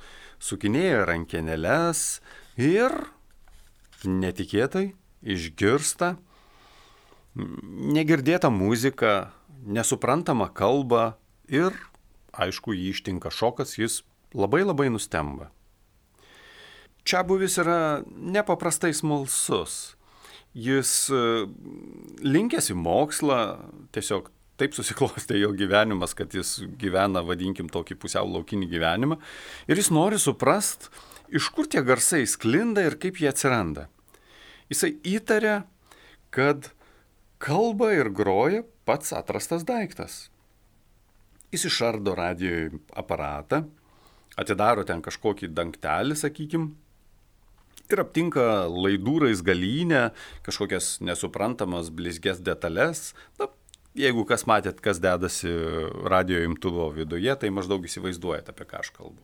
sukinėja 0.44 1.06
rankenėles 1.08 2.04
ir 2.60 2.92
netikėtai 4.08 4.90
išgirsta 5.20 6.14
negirdėtą 7.36 8.50
muziką, 8.50 9.30
nesuprantamą 9.66 10.48
kalbą 10.56 11.12
ir, 11.52 11.76
aišku, 12.32 12.74
jį 12.74 12.90
ištinka 12.94 13.30
šokas, 13.30 13.76
jis 13.78 14.00
labai 14.34 14.64
labai 14.64 14.88
nustemba. 14.90 15.50
Čia 17.04 17.22
buvis 17.26 17.56
yra 17.60 18.02
nepaprastai 18.06 18.92
smalsus 18.96 19.94
jis 20.56 20.92
e, 21.14 21.22
linkęs 22.26 22.70
į 22.72 22.76
mokslą, 22.78 23.40
tiesiog 23.94 24.30
taip 24.60 24.74
susiklostė 24.76 25.38
jo 25.40 25.52
gyvenimas, 25.56 26.14
kad 26.16 26.34
jis 26.36 26.58
gyvena, 26.80 27.22
vadinkim, 27.24 27.70
tokį 27.72 27.96
pusiau 28.00 28.28
laukinį 28.28 28.68
gyvenimą. 28.74 29.20
Ir 29.70 29.80
jis 29.80 29.92
nori 29.94 30.18
suprast, 30.20 30.90
iš 31.32 31.50
kur 31.54 31.68
tie 31.70 31.82
garsai 31.86 32.24
sklinda 32.28 32.84
ir 32.86 32.98
kaip 33.00 33.20
jie 33.20 33.30
atsiranda. 33.30 33.88
Jisai 34.70 34.94
įtaria, 35.06 35.62
kad 36.34 36.70
kalba 37.42 37.92
ir 37.96 38.12
groja 38.14 38.62
pats 38.86 39.14
atrastas 39.16 39.64
daiktas. 39.66 40.28
Jis 41.50 41.66
išardo 41.66 42.14
radio 42.14 42.68
aparatą, 42.94 43.64
atidaro 44.38 44.84
ten 44.86 45.02
kažkokį 45.02 45.50
dangtelį, 45.50 46.18
sakykim, 46.18 46.70
ir 47.90 48.02
aptinka 48.04 48.44
laidų 48.70 49.16
raizgalynę, 49.26 50.10
kažkokias 50.46 50.98
nesuprantamas 51.02 51.90
blizgės 51.94 52.38
detalės. 52.44 53.10
Na, 53.40 53.50
jeigu 53.98 54.24
kas 54.28 54.46
matėt, 54.50 54.80
kas 54.84 55.02
dedasi 55.02 55.50
radio 56.06 56.44
imtuvo 56.46 56.90
viduje, 56.94 57.34
tai 57.34 57.50
maždaug 57.54 57.86
įsivaizduojate, 57.86 58.54
apie 58.54 58.68
ką 58.70 58.84
aš 58.84 58.92
kalbu. 58.96 59.18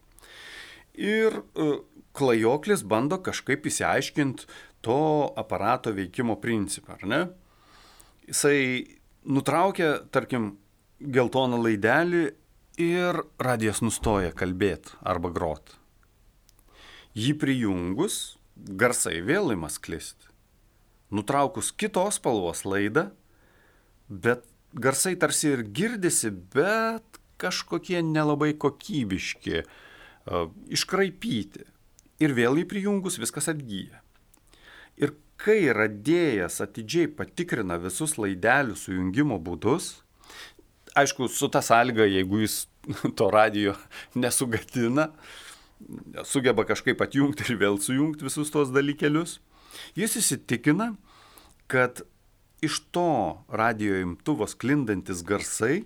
Ir 0.96 1.42
uh, 1.54 1.80
klajoklis 2.16 2.84
bando 2.88 3.18
kažkaip 3.20 3.66
įsiaiškinti 3.68 4.48
to 4.84 5.00
aparato 5.36 5.92
veikimo 5.92 6.38
principą, 6.40 6.96
ar 6.96 7.08
ne? 7.10 7.20
Jisai 8.26 8.98
nutraukia, 9.28 10.00
tarkim, 10.14 10.54
geltoną 11.00 11.58
laidelį 11.60 12.24
ir 12.82 13.20
radijas 13.42 13.82
nustoja 13.84 14.32
kalbėti 14.36 14.96
arba 15.04 15.30
grot. 15.34 15.74
Jį 17.16 17.32
prijungus, 17.40 18.36
garsai 18.56 19.20
vėl 19.24 19.52
ima 19.54 19.70
sklisti. 19.72 20.32
Nutraukus 21.12 21.70
kitos 21.72 22.18
spalvos 22.18 22.64
laidą, 22.66 23.10
bet 24.08 24.44
garsai 24.74 25.14
tarsi 25.20 25.52
ir 25.52 25.62
girdisi, 25.76 26.32
bet 26.32 27.20
kažkokie 27.40 28.00
nelabai 28.02 28.54
kokybiški, 28.58 29.60
uh, 29.62 29.84
iškraipyti. 30.72 31.66
Ir 32.22 32.32
vėl 32.36 32.56
jį 32.60 32.66
prijungus 32.68 33.18
viskas 33.20 33.50
atgyja. 33.52 34.00
Ir 34.96 35.12
kai 35.36 35.68
radėjas 35.76 36.62
atidžiai 36.64 37.10
patikrina 37.12 37.76
visus 37.80 38.16
laidelių 38.16 38.76
sujungimo 38.80 39.36
būdus, 39.42 39.98
aišku, 40.96 41.28
su 41.28 41.50
ta 41.52 41.60
sąlyga, 41.60 42.06
jeigu 42.08 42.40
jis 42.40 42.64
to 43.18 43.28
radio 43.30 43.76
nesugatina, 44.16 45.10
sugeba 46.24 46.64
kažkaip 46.64 47.02
atjungti 47.04 47.50
ir 47.50 47.60
vėl 47.60 47.76
sujungti 47.82 48.24
visus 48.26 48.52
tos 48.52 48.72
dalykelius, 48.72 49.38
jis 49.98 50.16
įsitikina, 50.22 50.94
kad 51.68 52.00
iš 52.64 52.80
to 52.94 53.36
radio 53.52 53.98
imtuvo 54.00 54.48
sklindantis 54.48 55.20
garsai 55.26 55.84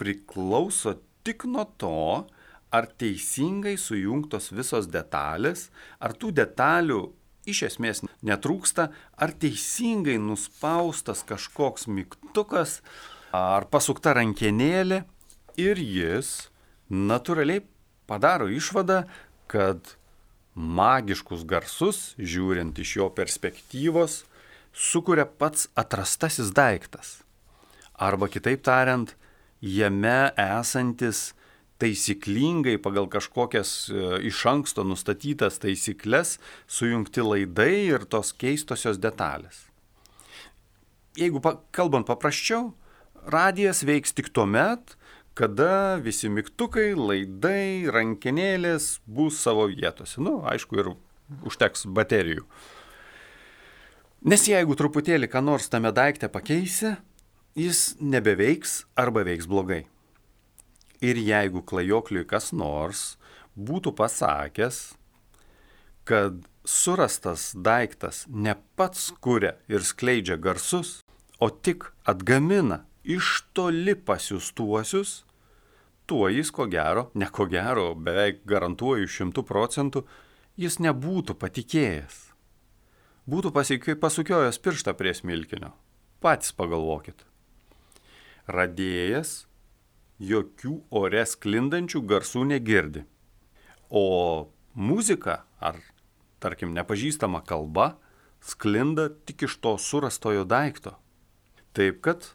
priklauso 0.00 0.96
tik 1.26 1.44
nuo 1.44 1.66
to, 1.76 2.24
ar 2.74 2.88
teisingai 2.98 3.76
sujungtos 3.78 4.50
visos 4.54 4.88
detalės, 4.90 5.68
ar 6.00 6.14
tų 6.16 6.32
detalių 6.36 7.00
iš 7.46 7.62
esmės 7.70 8.02
netrūksta, 8.26 8.88
ar 9.16 9.32
teisingai 9.32 10.16
nuspaustas 10.18 11.22
kažkoks 11.26 11.86
mygtukas, 11.86 12.80
ar 13.32 13.68
pasukta 13.70 14.16
rankenėlė? 14.18 15.04
Ir 15.56 15.80
jis 15.80 16.50
natūraliai 16.90 17.62
padaro 18.06 18.50
išvadą, 18.52 19.04
kad 19.48 19.96
magiškus 20.56 21.44
garsus, 21.48 22.00
žiūrint 22.18 22.78
iš 22.82 22.96
jo 22.98 23.06
perspektyvos, 23.12 24.24
sukuria 24.72 25.24
pats 25.24 25.68
atrastasis 25.76 26.52
daiktas. 26.56 27.20
Arba 27.96 28.28
kitaip 28.28 28.64
tariant, 28.64 29.14
jame 29.60 30.32
esantis 30.36 31.32
taisyklingai 31.82 32.76
pagal 32.82 33.08
kažkokias 33.12 33.72
e, 33.90 34.02
iš 34.30 34.42
anksto 34.48 34.84
nustatytas 34.86 35.60
taisyklės 35.62 36.36
sujungti 36.66 37.24
laidai 37.24 37.74
ir 37.90 38.06
tos 38.08 38.32
keistosios 38.36 39.00
detalės. 39.02 39.66
Jeigu 41.16 41.40
pa, 41.44 41.56
kalbant 41.72 42.08
paprasčiau, 42.08 42.74
radijas 43.28 43.82
veiks 43.88 44.12
tik 44.16 44.30
tuo 44.32 44.46
met, 44.48 44.96
kada 45.36 45.96
visi 46.00 46.30
mygtukai, 46.32 46.94
laidai, 46.96 47.88
rankenėlės 47.92 49.00
bus 49.04 49.40
savo 49.44 49.66
vietose. 49.68 50.20
Nu, 50.24 50.40
aišku, 50.48 50.80
ir 50.80 50.94
užteks 51.44 51.84
baterijų. 51.92 52.46
Nes 54.26 54.46
jeigu 54.48 54.74
truputėlį 54.78 55.28
ką 55.30 55.42
nors 55.44 55.68
tame 55.70 55.92
daikte 55.94 56.30
pakeisi, 56.32 56.96
jis 57.56 57.92
nebeveiks 58.00 58.80
arba 58.98 59.22
veiks 59.28 59.48
blogai. 59.48 59.84
Ir 61.04 61.18
jeigu 61.20 61.62
klajokliui 61.62 62.24
kas 62.28 62.52
nors 62.56 63.16
būtų 63.56 63.92
pasakęs, 63.96 64.96
kad 66.08 66.44
surastas 66.64 67.50
daiktas 67.54 68.24
ne 68.28 68.54
pats 68.76 69.10
kuria 69.20 69.56
ir 69.68 69.84
skleidžia 69.84 70.36
garsus, 70.36 71.00
o 71.38 71.50
tik 71.50 71.90
atgamina 72.08 72.84
iš 73.04 73.46
toli 73.52 73.94
pasiustuosius, 73.94 75.24
tuo 76.06 76.28
jis 76.30 76.50
ko 76.54 76.66
gero, 76.70 77.10
ne 77.14 77.28
ko 77.30 77.46
gero, 77.50 77.92
beveik 77.94 78.44
garantuoju 78.48 79.10
šimtų 79.10 79.44
procentų, 79.46 80.04
jis 80.56 80.78
nebūtų 80.82 81.36
patikėjęs. 81.38 82.22
Būtų 83.26 83.50
pasukiojęs 83.98 84.60
pirštą 84.62 84.94
prie 84.94 85.12
smilkinio. 85.14 85.72
Patys 86.22 86.54
pagalvokit. 86.54 87.26
Radėjas 88.46 89.44
jokių 90.22 90.80
ore 90.90 91.24
sklindančių 91.26 92.02
garsų 92.08 92.44
negirdi. 92.52 93.04
O 93.90 94.48
muzika 94.74 95.44
ar, 95.60 95.78
tarkim, 96.40 96.72
nepažįstama 96.76 97.42
kalba 97.46 97.96
sklinda 98.40 99.08
tik 99.26 99.46
iš 99.48 99.58
to 99.60 99.76
surastojo 99.78 100.44
daikto. 100.44 100.96
Taip 101.76 102.00
kad 102.00 102.32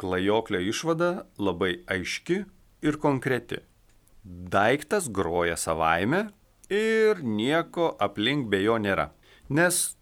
klajoklio 0.00 0.60
išvada 0.64 1.26
labai 1.38 1.82
aiški 1.90 2.44
ir 2.82 2.96
konkreti. 3.00 3.60
Daiktas 4.24 5.08
groja 5.12 5.56
savaime 5.56 6.30
ir 6.72 7.22
nieko 7.24 7.94
aplink 8.00 8.48
be 8.48 8.62
jo 8.64 8.78
nėra. 8.80 9.10
Nes 9.48 9.96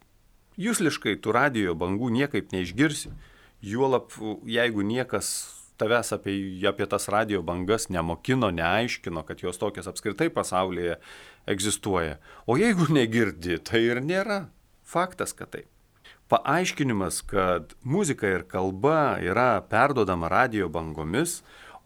jūsliškai 0.59 1.19
tų 1.23 1.35
radio 1.35 1.75
bangų 1.79 2.11
niekaip 2.15 2.53
neišgirsi. 2.55 3.15
Juolap, 3.63 4.13
jeigu 4.47 4.85
niekas 4.87 5.58
tavęs 5.79 6.13
apie, 6.17 6.37
apie 6.69 6.87
tas 6.91 7.09
radio 7.13 7.43
bangas 7.47 7.89
nemokino, 7.93 8.51
neaiškino, 8.55 9.23
kad 9.29 9.43
jos 9.43 9.59
tokias 9.61 9.89
apskritai 9.91 10.29
pasaulyje 10.35 10.99
egzistuoja. 11.49 12.19
O 12.47 12.59
jeigu 12.61 12.91
negirdi, 12.93 13.59
tai 13.63 13.87
ir 13.89 14.03
nėra. 14.05 14.47
Faktas, 14.89 15.35
kad 15.37 15.53
taip. 15.55 15.69
Paaiškinimas, 16.29 17.23
kad 17.25 17.73
muzika 17.85 18.29
ir 18.29 18.43
kalba 18.49 19.17
yra 19.25 19.63
perdodama 19.65 20.29
radio 20.29 20.69
bangomis, 20.69 21.39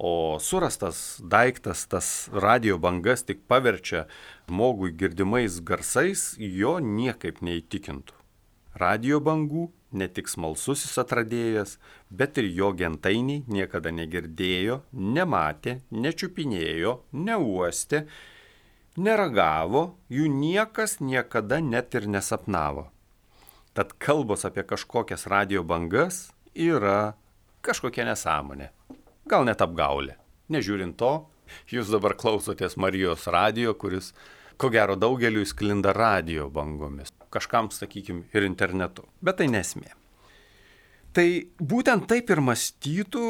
o 0.02 0.38
surastas 0.42 1.20
daiktas 1.22 1.84
tas 1.86 2.08
radio 2.32 2.78
bangas 2.78 3.22
tik 3.22 3.44
paverčia 3.46 4.08
žmogui 4.48 4.90
girdimais 4.98 5.60
garsais, 5.62 6.32
jo 6.38 6.80
niekaip 6.82 7.38
neįtikintų. 7.38 8.18
Radio 8.82 9.20
bangų 9.22 9.68
ne 9.92 10.08
tik 10.08 10.28
smalsusis 10.30 10.94
atradėjas, 11.00 11.76
bet 12.10 12.38
ir 12.40 12.48
jo 12.56 12.72
gentainiai 12.76 13.44
niekada 13.50 13.92
negirdėjo, 13.94 14.80
nematė, 14.92 15.78
nečiupinėjo, 15.92 16.96
neuostė, 17.12 18.04
neragavo, 18.96 19.84
jų 20.12 20.28
niekas 20.32 20.98
niekada 21.00 21.60
net 21.64 21.94
ir 21.98 22.08
nesapnavo. 22.10 22.88
Tad 23.72 23.94
kalbos 23.96 24.44
apie 24.44 24.66
kažkokias 24.68 25.24
radio 25.32 25.64
bangas 25.64 26.26
yra 26.52 27.14
kažkokia 27.64 28.04
nesąmonė. 28.10 28.68
Gal 29.28 29.48
net 29.48 29.64
apgaulė. 29.64 30.18
Nežiūrint 30.52 30.98
to, 31.00 31.14
jūs 31.72 31.88
dabar 31.94 32.18
klausotės 32.18 32.76
Marijos 32.76 33.24
radio, 33.32 33.72
kuris 33.72 34.12
ko 34.60 34.68
gero 34.68 34.98
daugeliu 34.98 35.46
sklinda 35.48 35.94
radio 35.96 36.50
bangomis 36.52 37.14
kažkam, 37.32 37.70
sakykime, 37.72 38.26
ir 38.36 38.46
internetu. 38.46 39.06
Bet 39.24 39.40
tai 39.40 39.48
nesmė. 39.52 39.92
Tai 41.12 41.26
būtent 41.60 42.06
taip 42.08 42.30
ir 42.32 42.40
mąstytų 42.40 43.24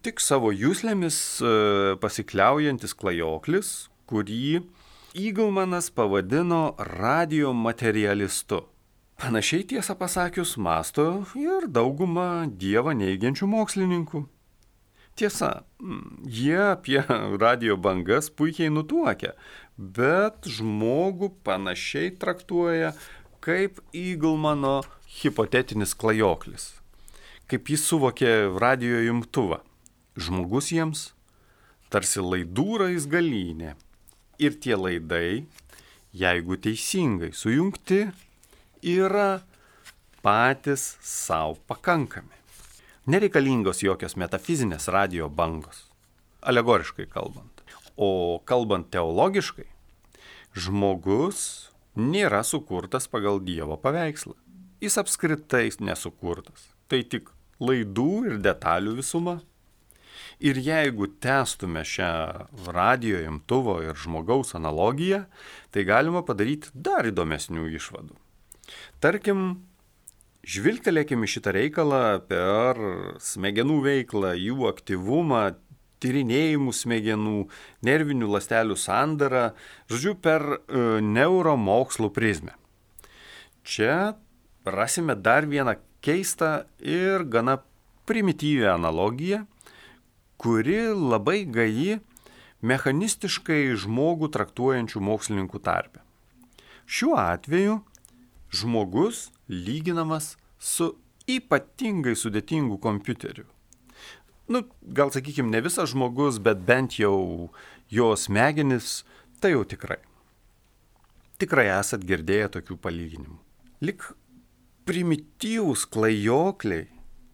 tik 0.00 0.22
savo 0.24 0.54
jūslėmis 0.56 1.16
e, 1.44 1.50
pasikliaujantis 2.00 2.96
klajoklis, 2.96 3.72
kurį 4.08 4.62
Eaglemanas 5.10 5.90
pavadino 5.92 6.76
radio 6.96 7.52
materialistu. 7.52 8.62
Panašiai 9.20 9.66
tiesą 9.68 9.98
pasakius 10.00 10.54
masto 10.56 11.26
ir 11.36 11.66
dauguma 11.68 12.46
Dievą 12.48 12.94
neigiančių 12.96 13.48
mokslininkų. 13.52 14.22
Tiesa, 15.18 15.50
jie 16.24 16.56
apie 16.70 17.02
radio 17.42 17.76
bangas 17.76 18.30
puikiai 18.32 18.70
nutuokia, 18.72 19.34
bet 19.76 20.48
žmogų 20.48 21.34
panašiai 21.44 22.14
traktuoja 22.22 22.94
kaip 23.40 23.80
Eaglemano 23.96 24.82
hipotetinis 25.20 25.94
klajoklis, 25.96 26.74
kaip 27.48 27.70
jis 27.72 27.86
suvokė 27.88 28.32
radio 28.60 29.00
jungtuvą. 29.06 29.62
Žmogus 30.20 30.68
jiems 30.74 31.06
tarsi 31.90 32.20
laidų 32.20 32.82
raizgalynė. 32.84 33.74
Ir 34.40 34.56
tie 34.60 34.76
laidai, 34.76 35.44
jeigu 36.16 36.56
teisingai 36.60 37.30
sujungti, 37.36 38.06
yra 38.84 39.40
patys 40.24 40.96
savo 41.04 41.56
pakankami. 41.68 42.36
Nereikalingos 43.10 43.80
jokios 43.82 44.16
metafizinės 44.20 44.88
radio 44.92 45.28
bangos, 45.32 45.86
alegoriškai 46.44 47.08
kalbant. 47.08 47.64
O 47.96 48.40
kalbant 48.48 48.88
teologiškai, 48.92 49.66
žmogus 50.56 51.69
nėra 51.96 52.42
sukurtas 52.46 53.08
pagal 53.10 53.40
Dievo 53.44 53.76
paveikslą. 53.80 54.34
Jis 54.80 54.96
apskritai 55.00 55.68
nesukurtas. 55.84 56.70
Tai 56.88 57.02
tik 57.04 57.30
laidų 57.60 58.10
ir 58.30 58.36
detalių 58.42 58.96
visuma. 59.00 59.40
Ir 60.40 60.56
jeigu 60.56 61.10
testume 61.20 61.82
šią 61.84 62.12
radio 62.72 63.18
imtuvo 63.28 63.76
ir 63.84 63.98
žmogaus 64.00 64.54
analogiją, 64.56 65.26
tai 65.68 65.84
galima 65.84 66.22
padaryti 66.24 66.72
dar 66.72 67.04
įdomesnių 67.10 67.66
išvadų. 67.76 68.16
Tarkim, 69.04 69.42
žvilgtelėkime 70.48 71.28
šitą 71.28 71.52
reikalą 71.58 72.22
per 72.30 72.80
smegenų 73.20 73.80
veiklą, 73.84 74.32
jų 74.40 74.64
aktyvumą, 74.70 75.44
tyrinėjimų 76.00 76.72
smegenų, 76.74 77.36
nervinių 77.86 78.30
ląstelių 78.34 78.76
sandarą, 78.80 79.50
žodžiu, 79.90 80.16
per 80.16 80.44
e, 80.56 80.58
neuromokslų 81.04 82.10
prizmę. 82.16 82.56
Čia 83.64 84.16
rasime 84.64 85.16
dar 85.16 85.46
vieną 85.48 85.76
keistą 86.04 86.64
ir 86.80 87.26
gana 87.28 87.58
primityvę 88.08 88.72
analogiją, 88.72 89.44
kuri 90.40 90.80
labai 90.96 91.44
gaji 91.44 92.00
mechanistiškai 92.64 93.76
žmogų 93.80 94.30
traktuojančių 94.32 95.04
mokslininkų 95.04 95.60
tarpe. 95.64 96.00
Šiuo 96.90 97.14
atveju 97.20 97.78
žmogus 98.50 99.28
lyginamas 99.48 100.34
su 100.58 100.94
ypatingai 101.30 102.16
sudėtingu 102.18 102.80
kompiuteriu 102.82 103.46
nu, 104.50 104.64
gal 104.82 105.12
sakykime, 105.14 105.50
ne 105.52 105.62
visas 105.64 105.92
žmogus, 105.94 106.40
bet 106.42 106.62
bent 106.66 106.98
jau 106.98 107.50
jo 107.90 108.08
smegenis, 108.18 109.00
tai 109.40 109.54
jau 109.54 109.64
tikrai. 109.64 110.00
Tikrai 111.40 111.70
esat 111.78 112.02
girdėję 112.04 112.50
tokių 112.58 112.76
palyginimų. 112.84 113.38
Lik 113.86 114.10
primityvūs 114.88 115.86
klajokliai 115.94 116.88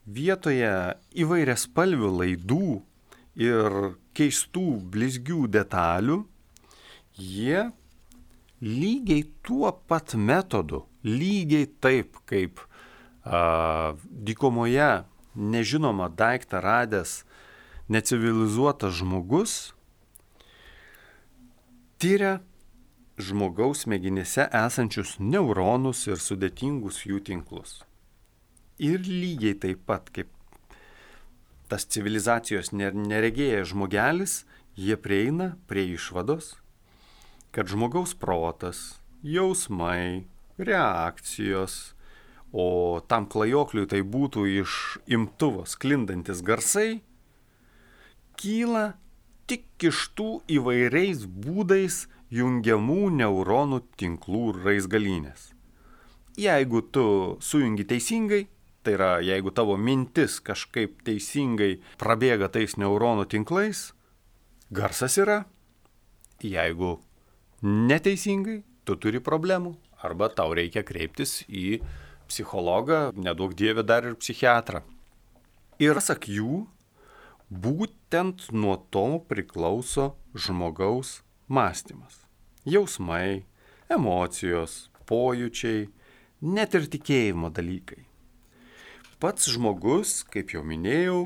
vietoje 0.07 0.73
įvairias 1.19 1.65
spalvių 1.67 2.13
laidų 2.21 2.69
ir 3.43 3.77
keistų 4.17 4.67
blizgių 4.93 5.47
detalių, 5.57 6.21
jie 7.17 7.67
lygiai 8.63 9.27
tuo 9.45 9.73
pat 9.89 10.15
metodu, 10.15 10.85
lygiai 11.05 11.67
taip 11.81 12.21
kaip 12.29 12.63
a, 13.25 13.95
dykumoje 14.01 14.91
nežinomą 15.37 16.09
daiktą 16.17 16.61
radęs 16.65 17.23
necivilizuotas 17.89 18.99
žmogus 18.99 19.57
tyria 21.99 22.41
žmogaus 23.17 23.87
smegenyse 23.87 24.49
esančius 24.53 25.17
neuronus 25.21 26.05
ir 26.11 26.21
sudėtingus 26.21 27.05
jų 27.09 27.23
tinklus. 27.25 27.81
Ir 28.77 29.01
lygiai 29.09 29.57
taip 29.57 29.87
pat 29.89 30.11
kaip 30.13 30.29
tas 31.71 31.87
civilizacijos 31.89 32.71
neregėjęs 32.77 33.73
žmogelis, 33.73 34.35
jie 34.77 34.97
prieina 35.01 35.55
prie 35.67 35.87
išvados, 35.97 36.55
kad 37.51 37.73
žmogaus 37.73 38.13
protas, 38.15 39.01
jausmai, 39.25 40.29
reakcijos, 40.61 41.96
o 42.53 43.01
tam 43.09 43.27
klajokliui 43.31 43.89
tai 43.91 44.03
būtų 44.03 44.47
iš 44.63 44.99
imtuvo 45.07 45.67
sklindantis 45.67 46.43
garsai, 46.47 47.01
kyla 48.37 48.95
tik 49.47 49.67
iš 49.91 50.11
tų 50.19 50.31
įvairiais 50.59 51.27
būdais 51.27 52.05
jungiamų 52.35 53.11
neuronų 53.21 53.83
tinklų 54.01 54.45
raizgalynės. 54.65 55.53
Jeigu 56.37 56.83
tu 56.93 57.07
sujungi 57.41 57.87
teisingai, 57.89 58.47
tai 58.85 58.97
yra 58.99 59.11
jeigu 59.25 59.51
tavo 59.55 59.77
mintis 59.81 60.39
kažkaip 60.45 61.01
teisingai 61.07 61.79
prabėga 61.99 62.51
tais 62.53 62.77
neuronų 62.77 63.25
tinklais, 63.33 63.93
garsas 64.71 65.17
yra. 65.23 65.45
Jeigu 66.45 66.99
neteisingai, 67.65 68.61
tu 68.85 68.99
turi 69.01 69.23
problemų 69.25 69.77
arba 70.05 70.29
tau 70.29 70.53
reikia 70.55 70.85
kreiptis 70.87 71.41
į 71.49 71.81
psichologą, 72.31 73.13
nedaug 73.17 73.55
dievė 73.57 73.85
dar 73.87 74.07
ir 74.09 74.17
psichiatrą. 74.19 74.83
Ir 75.83 76.01
sak 76.01 76.29
jų, 76.31 76.65
būtent 77.51 78.49
nuo 78.53 78.77
to 78.91 79.21
priklauso 79.29 80.15
žmogaus 80.35 81.21
mąstymas. 81.49 82.25
Jausmai, 82.67 83.45
emocijos, 83.93 84.89
pojūčiai, 85.07 85.87
net 86.43 86.75
ir 86.75 86.89
tikėjimo 86.91 87.53
dalykai. 87.55 88.03
Pats 89.23 89.49
žmogus, 89.53 90.21
kaip 90.29 90.53
jau 90.53 90.65
minėjau, 90.67 91.21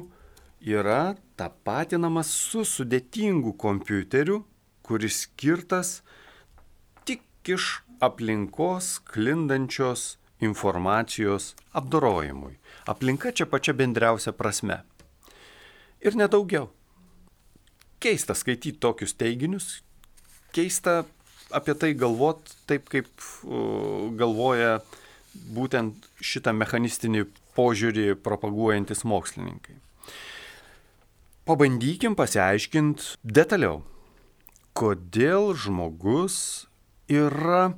yra 0.60 1.16
tapatinamas 1.40 2.30
su 2.30 2.66
sudėtingu 2.68 3.56
kompiuteriu, 3.58 4.44
kuris 4.86 5.24
skirtas 5.24 6.00
iš 7.50 7.82
aplinkos 8.00 9.00
klindančios 9.10 10.18
informacijos 10.40 11.54
apdorojimui. 11.76 12.56
Aplinka 12.88 13.32
čia 13.32 13.46
pačia 13.46 13.74
bendriausia 13.76 14.32
prasme. 14.32 14.80
Ir 16.00 16.16
nedaugiau. 16.16 16.70
Keista 18.00 18.34
skaityti 18.34 18.78
tokius 18.80 19.12
teiginius, 19.12 19.82
keista 20.56 21.04
apie 21.52 21.74
tai 21.76 21.92
galvot 21.98 22.40
taip, 22.66 22.88
kaip 22.88 23.10
uh, 23.44 24.08
galvoja 24.16 24.80
būtent 25.54 26.08
šitą 26.24 26.54
mechanistinį 26.56 27.26
požiūrį 27.58 28.14
propaguojantis 28.24 29.04
mokslininkai. 29.04 29.76
Pabandykim 31.44 32.14
pasiaiškinti 32.18 33.16
detaliau, 33.24 33.82
kodėl 34.76 35.52
žmogus 35.58 36.66
yra 37.10 37.72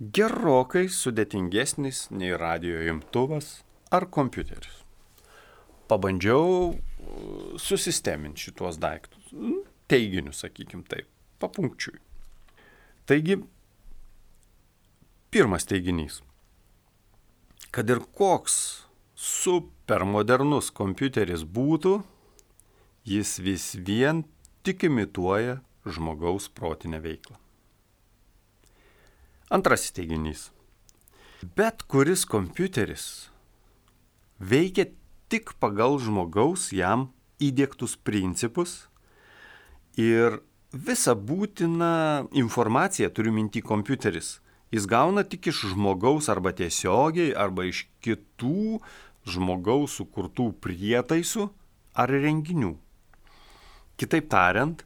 gerokai 0.00 0.88
sudėtingesnis 0.90 2.08
nei 2.10 2.34
radio 2.34 2.80
imtuvas 2.90 3.62
ar 3.94 4.08
kompiuteris. 4.10 4.82
Pabandžiau 5.88 6.72
uh, 6.72 6.78
susisteminti 7.60 8.48
šitos 8.48 8.80
daiktus, 8.82 9.28
nu, 9.32 9.62
teiginius, 9.90 10.42
sakykim 10.42 10.82
taip, 10.88 11.06
papunkčiui. 11.38 12.00
Taigi, 13.06 13.38
pirmas 15.30 15.68
teiginys. 15.68 16.22
Kad 17.74 17.90
ir 17.90 18.00
koks 18.16 18.56
supermodernus 19.18 20.72
kompiuteris 20.74 21.44
būtų, 21.44 21.98
jis 23.04 23.36
vis 23.44 23.70
vien 23.76 24.24
tik 24.64 24.86
imituoja 24.88 25.60
žmogaus 25.84 26.48
protinę 26.48 27.02
veiklą. 27.04 27.43
Antrasis 29.54 29.92
teiginys. 29.94 30.48
Bet 31.54 31.84
kuris 31.86 32.24
kompiuteris 32.26 33.04
veikia 34.42 34.88
tik 35.30 35.52
pagal 35.62 35.94
žmogaus 36.02 36.72
jam 36.74 37.04
įdėktus 37.38 37.94
principus 38.02 38.72
ir 39.94 40.40
visą 40.74 41.14
būtiną 41.14 42.32
informaciją, 42.34 43.12
turiu 43.14 43.36
minti 43.36 43.62
kompiuteris, 43.62 44.40
jis 44.74 44.90
gauna 44.90 45.22
tik 45.22 45.46
iš 45.52 45.62
žmogaus 45.76 46.26
arba 46.34 46.50
tiesiogiai, 46.50 47.30
arba 47.30 47.68
iš 47.70 47.84
kitų 48.02 48.80
žmogaus 49.22 49.94
sukurtų 50.00 50.48
prietaisų 50.66 51.46
ar 51.94 52.10
renginių. 52.10 52.74
Kitaip 54.02 54.26
tariant, 54.34 54.82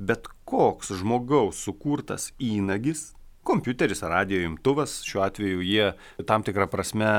bet 0.00 0.32
koks 0.48 0.96
žmogaus 0.96 1.60
sukurtas 1.60 2.30
įnagis 2.40 3.10
kompiuteris 3.48 4.02
ar 4.04 4.18
radio 4.20 4.42
imtuvas, 4.44 5.00
šiuo 5.08 5.24
atveju 5.24 5.64
jie 5.64 5.92
tam 6.28 6.44
tikrą 6.44 6.68
prasme 6.70 7.12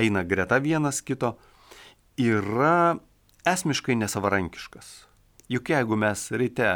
eina 0.00 0.24
greta 0.24 0.58
vienas 0.64 1.02
kito, 1.04 1.34
yra 2.20 2.96
esmiškai 3.44 3.96
nesavarankiškas. 4.00 4.92
Juk 5.52 5.74
jeigu 5.74 5.96
mes 6.00 6.28
ryte 6.32 6.68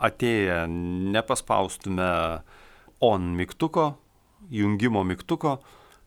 atėję 0.00 0.64
nepaspaustume 1.14 2.10
on 3.04 3.32
mygtuko, 3.36 3.90
jungimo 4.50 5.04
mygtuko, 5.04 5.58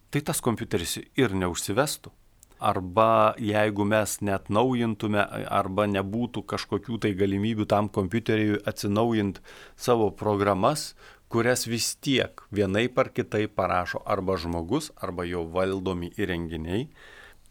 tai 0.10 0.24
tas 0.26 0.42
kompiuteris 0.42 0.98
ir 1.20 1.36
neužsivestų. 1.38 2.14
Arba 2.58 3.36
jeigu 3.38 3.86
mes 3.86 4.16
net 4.26 4.48
naujintume, 4.50 5.22
arba 5.46 5.86
nebūtų 5.86 6.42
kažkokių 6.50 6.98
tai 7.04 7.12
galimybių 7.14 7.68
tam 7.70 7.90
kompiuteriui 7.94 8.64
atsinaujinti 8.66 9.44
savo 9.78 10.10
programas, 10.10 10.96
kurias 11.30 11.68
vis 11.68 11.96
tiek 12.00 12.42
vienaip 12.52 13.00
ar 13.00 13.12
kitaip 13.12 13.56
parašo 13.56 14.02
arba 14.06 14.38
žmogus, 14.38 14.92
arba 14.96 15.26
jo 15.28 15.44
valdomi 15.52 16.12
įrenginiai, 16.18 16.88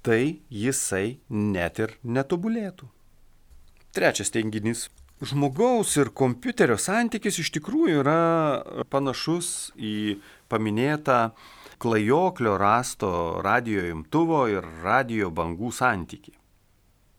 tai 0.03 0.39
jisai 0.51 1.19
net 1.29 1.81
ir 1.83 1.97
netobulėtų. 2.05 2.89
Trečias 3.97 4.33
teiginys. 4.33 4.89
Žmogaus 5.17 5.95
ir 5.97 6.11
kompiuterio 6.13 6.77
santykis 6.77 7.39
iš 7.41 7.49
tikrųjų 7.55 8.03
yra 8.03 8.85
panašus 8.93 9.71
į 9.81 10.19
paminėtą 10.53 11.31
klajoklio 11.81 12.59
rasto 12.61 13.41
radio 13.45 13.87
imtuvo 13.95 14.43
ir 14.53 14.67
radio 14.85 15.31
bangų 15.33 15.73
santyki. 15.73 16.35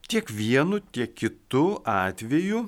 Tiek 0.08 0.30
vienu, 0.30 0.78
tiek 0.94 1.10
kitu 1.10 1.80
atveju 1.84 2.62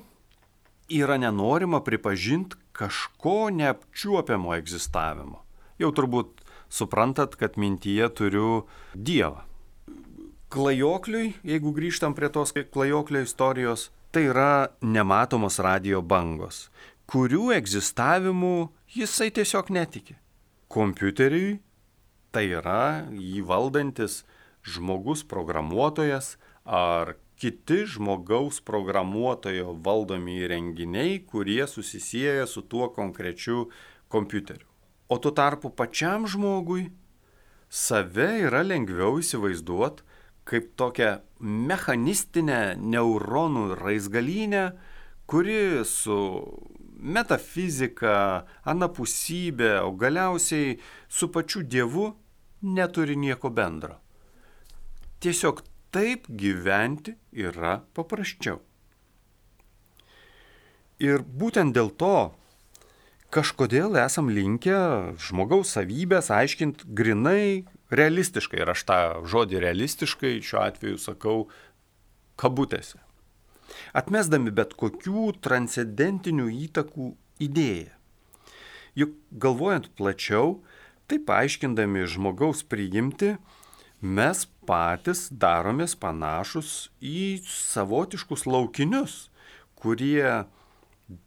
yra 0.91 1.15
nenorima 1.17 1.79
pripažinti, 1.83 2.59
kažko 2.81 3.51
neapčiuopiamo 3.53 4.55
egzistavimo. 4.57 5.43
Jau 5.81 5.91
turbūt 5.93 6.41
suprantat, 6.71 7.37
kad 7.37 7.57
mintyje 7.61 8.09
turiu 8.17 8.51
Dievą. 8.95 9.45
Klajokliui, 10.51 11.35
jeigu 11.47 11.71
grįžtam 11.77 12.15
prie 12.17 12.27
tos 12.33 12.51
klajoklio 12.51 13.21
istorijos, 13.23 13.89
tai 14.11 14.25
yra 14.27 14.67
nematomos 14.83 15.61
radio 15.63 16.01
bangos, 16.01 16.67
kurių 17.07 17.53
egzistavimu 17.55 18.71
jisai 18.91 19.29
tiesiog 19.31 19.71
netiki. 19.71 20.17
Kompiuteriui 20.71 21.59
tai 22.35 22.47
yra 22.57 23.07
jį 23.11 23.45
valdantis 23.47 24.23
žmogus 24.67 25.23
programuotojas 25.27 26.35
ar 26.65 27.15
kiti 27.41 27.87
žmogaus 27.89 28.59
programuotojo 28.61 29.73
valdomi 29.81 30.35
įrenginiai, 30.43 31.23
kurie 31.25 31.65
susisieja 31.65 32.45
su 32.45 32.61
tuo 32.61 32.91
konkrečiu 32.93 33.71
kompiuteriu. 34.13 34.67
O 35.09 35.17
tuo 35.17 35.31
tarpu 35.33 35.71
pačiam 35.73 36.27
žmogui 36.29 36.91
save 37.65 38.27
yra 38.45 38.61
lengviau 38.61 39.17
įsivaizduoti 39.23 40.05
kaip 40.45 40.69
tokią 40.77 41.15
mechanistinę 41.41 42.75
neuronų 42.77 43.75
raizgalynę, 43.79 44.63
kuri 45.25 45.81
su 45.87 46.17
metafizika, 47.01 48.45
anapusybė, 48.69 49.79
o 49.81 49.93
galiausiai 49.97 50.77
su 51.09 51.31
pačiu 51.33 51.63
Dievu 51.65 52.11
neturi 52.61 53.17
nieko 53.17 53.49
bendro. 53.49 53.97
Tiesiog 55.21 55.63
taip 55.91 56.27
gyventi 56.27 57.15
yra 57.35 57.81
paprasčiau. 57.95 58.61
Ir 61.01 61.23
būtent 61.25 61.73
dėl 61.73 61.89
to, 61.97 62.31
kažkodėl 63.33 63.97
esam 63.97 64.29
linkę 64.29 64.77
žmogaus 65.19 65.73
savybės 65.75 66.29
aiškinti 66.33 66.89
grinai 66.93 67.63
realistiškai. 67.89 68.61
Ir 68.61 68.73
aš 68.75 68.83
tą 68.87 68.99
žodį 69.27 69.63
realistiškai 69.65 70.35
šiuo 70.45 70.61
atveju 70.65 70.99
sakau 71.01 71.37
kabutėse. 72.39 72.99
Atmesdami 73.95 74.51
bet 74.53 74.75
kokių 74.79 75.31
transcendentinių 75.43 76.49
įtakų 76.67 77.13
idėją. 77.41 77.95
Juk 78.99 79.15
galvojant 79.31 79.87
plačiau, 79.95 80.59
taip 81.07 81.31
aiškindami 81.31 82.03
žmogaus 82.11 82.65
priimti, 82.67 83.37
mes 84.01 84.43
patys 84.67 85.27
daromės 85.31 85.95
panašus 85.99 86.89
į 87.01 87.41
savotiškus 87.45 88.45
laukinius, 88.45 89.29
kurie 89.75 90.45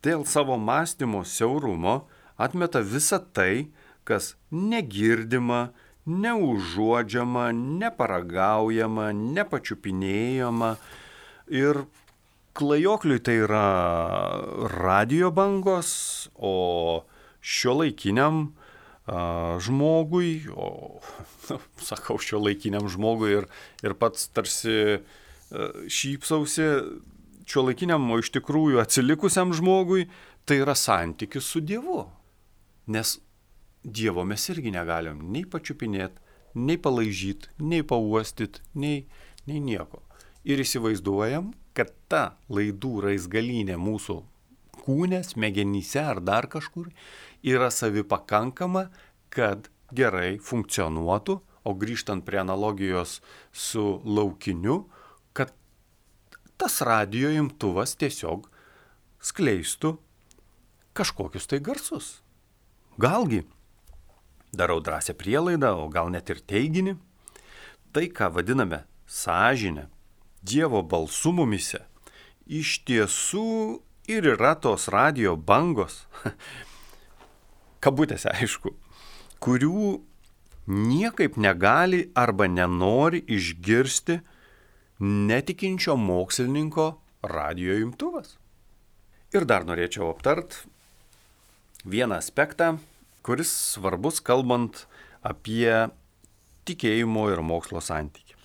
dėl 0.04 0.24
savo 0.28 0.56
mąstymo 0.60 1.24
siaurumo 1.26 2.04
atmeta 2.38 2.80
visą 2.80 3.20
tai, 3.34 3.70
kas 4.04 4.34
negirdima, 4.50 5.72
neužuodžiama, 6.06 7.50
neparagaujama, 7.56 9.10
nepačiupinėjama. 9.16 10.74
Ir 11.52 11.84
klajokliui 12.56 13.22
tai 13.24 13.38
yra 13.44 13.64
radio 14.76 15.32
bangos, 15.34 16.28
o 16.36 17.04
šio 17.40 17.80
laikiniam 17.80 18.46
žmogui, 19.06 20.46
o 20.48 21.00
nu, 21.50 21.58
sakau 21.84 22.16
šio 22.16 22.40
laikiniam 22.40 22.88
žmogui 22.88 23.34
ir, 23.36 23.48
ir 23.84 23.94
pats 24.00 24.30
tarsi 24.32 24.76
a, 24.96 25.68
šypsausi, 25.92 26.68
šio 27.44 27.66
laikiniam, 27.68 28.06
o 28.10 28.18
iš 28.22 28.32
tikrųjų 28.32 28.80
atsilikusiam 28.80 29.52
žmogui, 29.56 30.08
tai 30.48 30.62
yra 30.62 30.76
santykis 30.76 31.44
su 31.44 31.60
Dievu. 31.60 32.04
Nes 32.88 33.18
Dievo 33.84 34.24
mes 34.24 34.48
irgi 34.48 34.72
negalim 34.72 35.20
nei 35.32 35.44
pačiupinėti, 35.44 36.20
nei 36.54 36.78
palaižyti, 36.80 37.52
nei 37.60 37.84
pauostyti, 37.84 38.62
nei, 38.80 39.04
nei 39.48 39.60
nieko. 39.60 40.00
Ir 40.48 40.60
įsivaizduojam, 40.64 41.52
kad 41.76 41.92
ta 42.08 42.38
laidų 42.52 43.00
raizgalinė 43.08 43.76
mūsų 43.80 44.22
kūne, 44.84 45.22
smegenyse 45.24 46.00
ar 46.00 46.20
dar 46.24 46.48
kažkur 46.52 46.90
yra 47.44 47.70
savipakankama, 47.70 48.88
kad 49.28 49.68
gerai 49.92 50.38
funkcionuotų, 50.40 51.38
o 51.64 51.72
grįžtant 51.80 52.24
prie 52.26 52.40
analogijos 52.42 53.20
su 53.52 54.00
laukiniu, 54.04 54.84
kad 55.32 55.52
tas 56.60 56.80
radio 56.84 57.30
imtuvas 57.32 57.96
tiesiog 58.00 58.50
skleistų 59.24 59.94
kažkokius 60.94 61.48
tai 61.50 61.60
garsus. 61.64 62.20
Galgi, 63.00 63.42
darau 64.52 64.78
drąsią 64.80 65.16
prielaidą, 65.18 65.72
o 65.82 65.88
gal 65.90 66.12
net 66.14 66.30
ir 66.30 66.42
teiginį, 66.44 66.94
tai, 67.92 68.06
ką 68.10 68.30
vadiname 68.34 68.84
sąžinę, 69.06 69.88
Dievo 70.44 70.82
balsu 70.84 71.30
mumise, 71.32 71.78
iš 72.44 72.82
tiesų 72.84 73.80
ir 74.12 74.26
yra 74.34 74.52
tos 74.60 74.90
radio 74.92 75.38
bangos, 75.40 76.02
kabutėse 77.84 78.32
aišku, 78.32 78.72
kurių 79.44 80.00
niekaip 80.66 81.36
negali 81.36 82.06
arba 82.16 82.48
nenori 82.48 83.20
išgirsti 83.28 84.20
netikinčio 85.04 85.96
mokslininko 86.00 86.86
radio 87.28 87.76
imtuvas. 87.82 88.38
Ir 89.34 89.44
dar 89.50 89.66
norėčiau 89.66 90.08
aptart 90.12 90.62
vieną 91.84 92.20
aspektą, 92.22 92.76
kuris 93.26 93.50
svarbus 93.74 94.22
kalbant 94.24 94.84
apie 95.24 95.90
tikėjimo 96.68 97.26
ir 97.32 97.42
mokslo 97.44 97.82
santykį. 97.84 98.38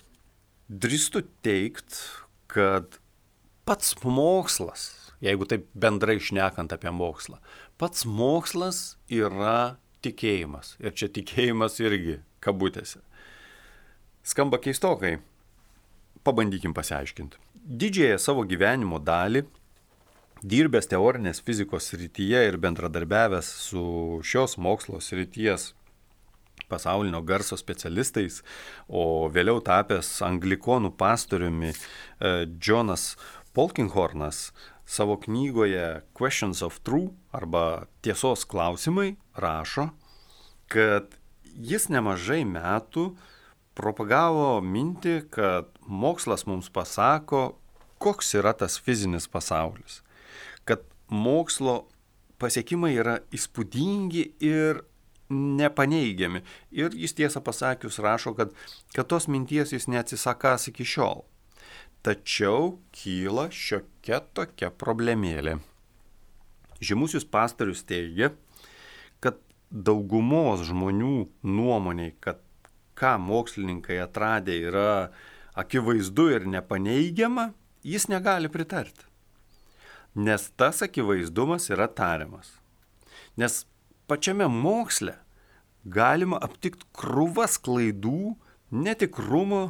Drįstu 0.70 1.22
teikti, 1.44 2.02
kad 2.50 2.98
pats 3.66 3.94
mokslas, 4.04 4.90
jeigu 5.24 5.46
taip 5.48 5.68
bendrai 5.74 6.18
šnekant 6.22 6.72
apie 6.74 6.92
mokslą, 6.94 7.38
pats 7.80 8.06
mokslas 8.08 8.96
yra 9.12 9.78
tikėjimas. 10.04 10.76
Ir 10.80 10.96
čia 10.96 11.10
tikėjimas 11.12 11.78
irgi 11.82 12.20
kabutėse. 12.44 13.02
Skamba 14.24 14.60
keistokai. 14.60 15.18
Pabandykim 16.24 16.74
pasiaiškinti. 16.76 17.38
Didžiąją 17.80 18.18
savo 18.20 18.44
gyvenimo 18.48 18.98
dalį, 19.00 19.46
dirbęs 20.44 20.88
teorinės 20.90 21.40
fizikos 21.44 21.88
srityje 21.92 22.42
ir 22.48 22.56
bendradarbiavęs 22.60 23.48
su 23.68 23.84
šios 24.24 24.56
mokslo 24.60 25.00
srities 25.04 25.70
pasaulinio 26.70 27.22
garso 27.26 27.56
specialistais, 27.58 28.40
o 28.88 29.28
vėliau 29.32 29.62
tapęs 29.64 30.20
anglikonų 30.26 30.92
pastoriumi 31.00 31.72
Jonas 32.62 33.14
Polkinghornas 33.56 34.50
savo 34.90 35.16
knygoje 35.22 36.02
Questions 36.18 36.62
of 36.66 36.80
True 36.82 37.12
arba 37.30 37.86
Tiesos 38.02 38.42
klausimai 38.44 39.14
rašo, 39.38 39.88
kad 40.66 41.14
jis 41.54 41.86
nemažai 41.94 42.42
metų 42.42 43.12
propagavo 43.78 44.58
mintį, 44.66 45.14
kad 45.30 45.70
mokslas 45.86 46.42
mums 46.50 46.72
pasako, 46.74 47.60
koks 48.02 48.34
yra 48.40 48.52
tas 48.56 48.80
fizinis 48.82 49.30
pasaulis. 49.30 50.00
Kad 50.66 50.82
mokslo 51.06 51.84
pasiekimai 52.42 52.94
yra 52.98 53.20
įspūdingi 53.30 54.26
ir 54.42 54.82
nepaneigiami. 55.30 56.42
Ir 56.74 56.94
jis 56.98 57.14
tiesą 57.14 57.42
pasakius 57.46 58.00
rašo, 58.02 58.34
kad, 58.34 58.54
kad 58.96 59.06
tos 59.06 59.28
minties 59.30 59.70
jis 59.76 59.86
neatsisakas 59.86 60.66
iki 60.72 60.86
šiol. 60.86 61.22
Tačiau 62.00 62.78
kyla 62.96 63.50
šiokia 63.52 64.22
tokia 64.32 64.70
problemėlė. 64.72 65.58
Žymusis 66.80 67.26
pastorius 67.28 67.82
teigia, 67.84 68.30
kad 69.20 69.36
daugumos 69.68 70.62
žmonių 70.64 71.26
nuomoniai, 71.44 72.14
kad 72.24 72.40
ką 72.96 73.18
mokslininkai 73.20 74.00
atradė 74.00 74.56
yra 74.70 74.88
akivaizdu 75.60 76.30
ir 76.38 76.48
nepaneigiama, 76.48 77.50
jis 77.84 78.08
negali 78.08 78.48
pritarti. 78.48 79.04
Nes 80.16 80.48
tas 80.56 80.80
akivaizdumas 80.80 81.68
yra 81.68 81.84
tariamas. 81.84 82.54
Nes 83.36 83.66
pačiame 84.08 84.48
moksle 84.48 85.18
galima 85.84 86.40
aptikti 86.40 86.88
krūvas 86.96 87.60
klaidų, 87.60 88.34
netikrumo, 88.72 89.62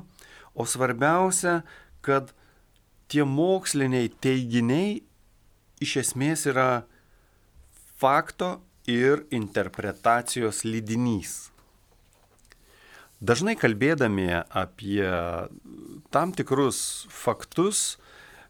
o 0.54 0.66
svarbiausia, 0.66 1.60
kad 2.04 2.32
tie 3.10 3.24
moksliniai 3.26 4.10
teiginiai 4.22 5.00
iš 5.82 5.96
esmės 6.04 6.46
yra 6.50 6.84
fakto 8.00 8.58
ir 8.88 9.24
interpretacijos 9.34 10.64
lydinys. 10.64 11.50
Dažnai 13.20 13.52
kalbėdami 13.60 14.30
apie 14.32 15.04
tam 16.08 16.30
tikrus 16.32 17.06
faktus, 17.12 17.98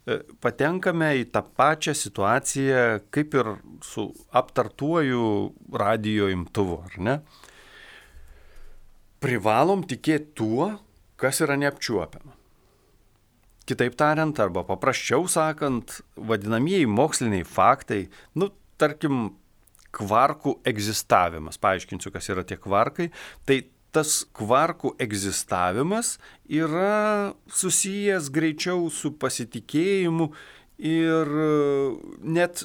e, 0.07 0.21
patenkame 0.39 1.09
į 1.25 1.25
tą 1.35 1.43
pačią 1.43 1.97
situaciją 1.99 2.85
kaip 3.11 3.35
ir 3.35 3.51
su 3.83 4.07
aptartuoju 4.31 5.25
radio 5.75 6.31
imtuvu, 6.31 6.79
ar 6.87 7.01
ne? 7.09 7.17
Privalom 9.21 9.83
tikėti 9.83 10.37
tuo, 10.39 10.71
kas 11.19 11.43
yra 11.43 11.59
neapčiuopiama. 11.59 12.40
Kitaip 13.71 13.95
tariant, 13.95 14.35
arba 14.43 14.65
paprasčiau 14.67 15.29
sakant, 15.31 16.01
vadinamieji 16.19 16.89
moksliniai 16.91 17.45
faktai, 17.47 18.09
nu, 18.35 18.49
tarkim, 18.81 19.29
kvarkų 19.95 20.57
egzistavimas, 20.67 21.59
paaiškinsiu, 21.63 22.11
kas 22.15 22.31
yra 22.33 22.43
tie 22.47 22.59
kvarkai, 22.59 23.11
tai 23.47 23.61
tas 23.95 24.21
kvarkų 24.39 24.95
egzistavimas 25.03 26.17
yra 26.47 27.33
susijęs 27.51 28.31
greičiau 28.35 28.87
su 28.95 29.13
pasitikėjimu 29.19 30.31
ir 30.91 31.33
net 32.23 32.65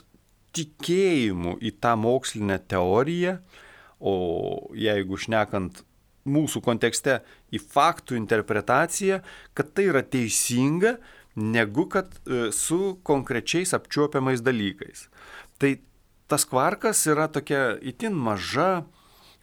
tikėjimu 0.55 1.57
į 1.65 1.73
tą 1.84 1.95
mokslinę 1.99 2.59
teoriją, 2.69 3.39
o 3.99 4.15
jeigu 4.77 5.17
šnekant 5.21 5.82
mūsų 6.25 6.61
kontekste 6.65 7.19
į 7.55 7.61
faktų 7.61 8.17
interpretaciją, 8.19 9.21
kad 9.57 9.71
tai 9.75 9.89
yra 9.91 10.03
teisinga, 10.03 10.97
negu 11.35 11.87
kad 11.91 12.11
e, 12.25 12.49
su 12.55 12.97
konkrečiais 13.03 13.73
apčiuopiamais 13.75 14.43
dalykais. 14.43 15.07
Tai 15.59 15.75
tas 16.31 16.45
kvarkas 16.47 17.05
yra 17.11 17.27
tokia 17.31 17.75
itin 17.83 18.15
maža, 18.15 18.85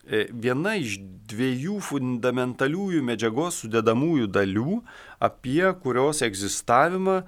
e, 0.03 0.25
viena 0.33 0.75
iš 0.81 0.97
dviejų 1.29 1.79
fundamentaliųjų 1.85 3.03
medžiagos 3.05 3.61
sudedamųjų 3.63 4.27
dalių, 4.33 4.81
apie 5.23 5.63
kurios 5.83 6.23
egzistavimą 6.25 7.21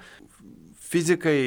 fizikai, 0.85 1.39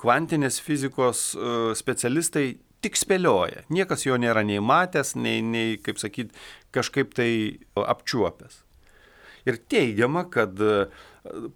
kvantinės 0.00 0.60
fizikos 0.64 1.32
e, 1.34 1.58
specialistai 1.78 2.46
tik 2.84 2.98
spėlioja. 2.98 3.64
Niekas 3.74 4.06
jo 4.06 4.16
nėra 4.20 4.44
nei 4.46 4.60
matęs, 4.62 5.16
nei, 5.18 5.42
nei 5.42 5.76
kaip 5.82 5.98
sakyt, 6.00 6.32
kažkaip 6.74 7.14
tai 7.16 7.30
apčiuopęs. 7.74 8.62
Ir 9.46 9.58
teigiama, 9.70 10.24
kad 10.32 10.58
e, 10.58 10.88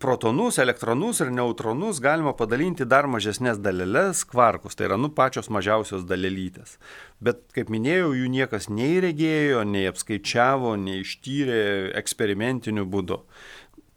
protonus, 0.02 0.58
elektronus 0.62 1.22
ir 1.24 1.32
neutronus 1.34 2.00
galima 2.02 2.34
padalinti 2.36 2.86
dar 2.88 3.08
mažesnės 3.10 3.60
dalelės 3.62 4.22
kvarkus, 4.28 4.76
tai 4.78 4.88
yra 4.90 4.98
nu 5.00 5.10
pačios 5.14 5.50
mažiausios 5.52 6.04
dalelytės. 6.08 6.76
Bet, 7.22 7.44
kaip 7.56 7.72
minėjau, 7.72 8.12
jų 8.18 8.30
niekas 8.36 8.68
nei 8.70 9.00
regėjo, 9.02 9.64
nei 9.68 9.88
apskaičiavo, 9.90 10.76
nei 10.80 11.02
ištyrė 11.02 11.62
eksperimentiniu 11.98 12.86
būdu. 12.90 13.22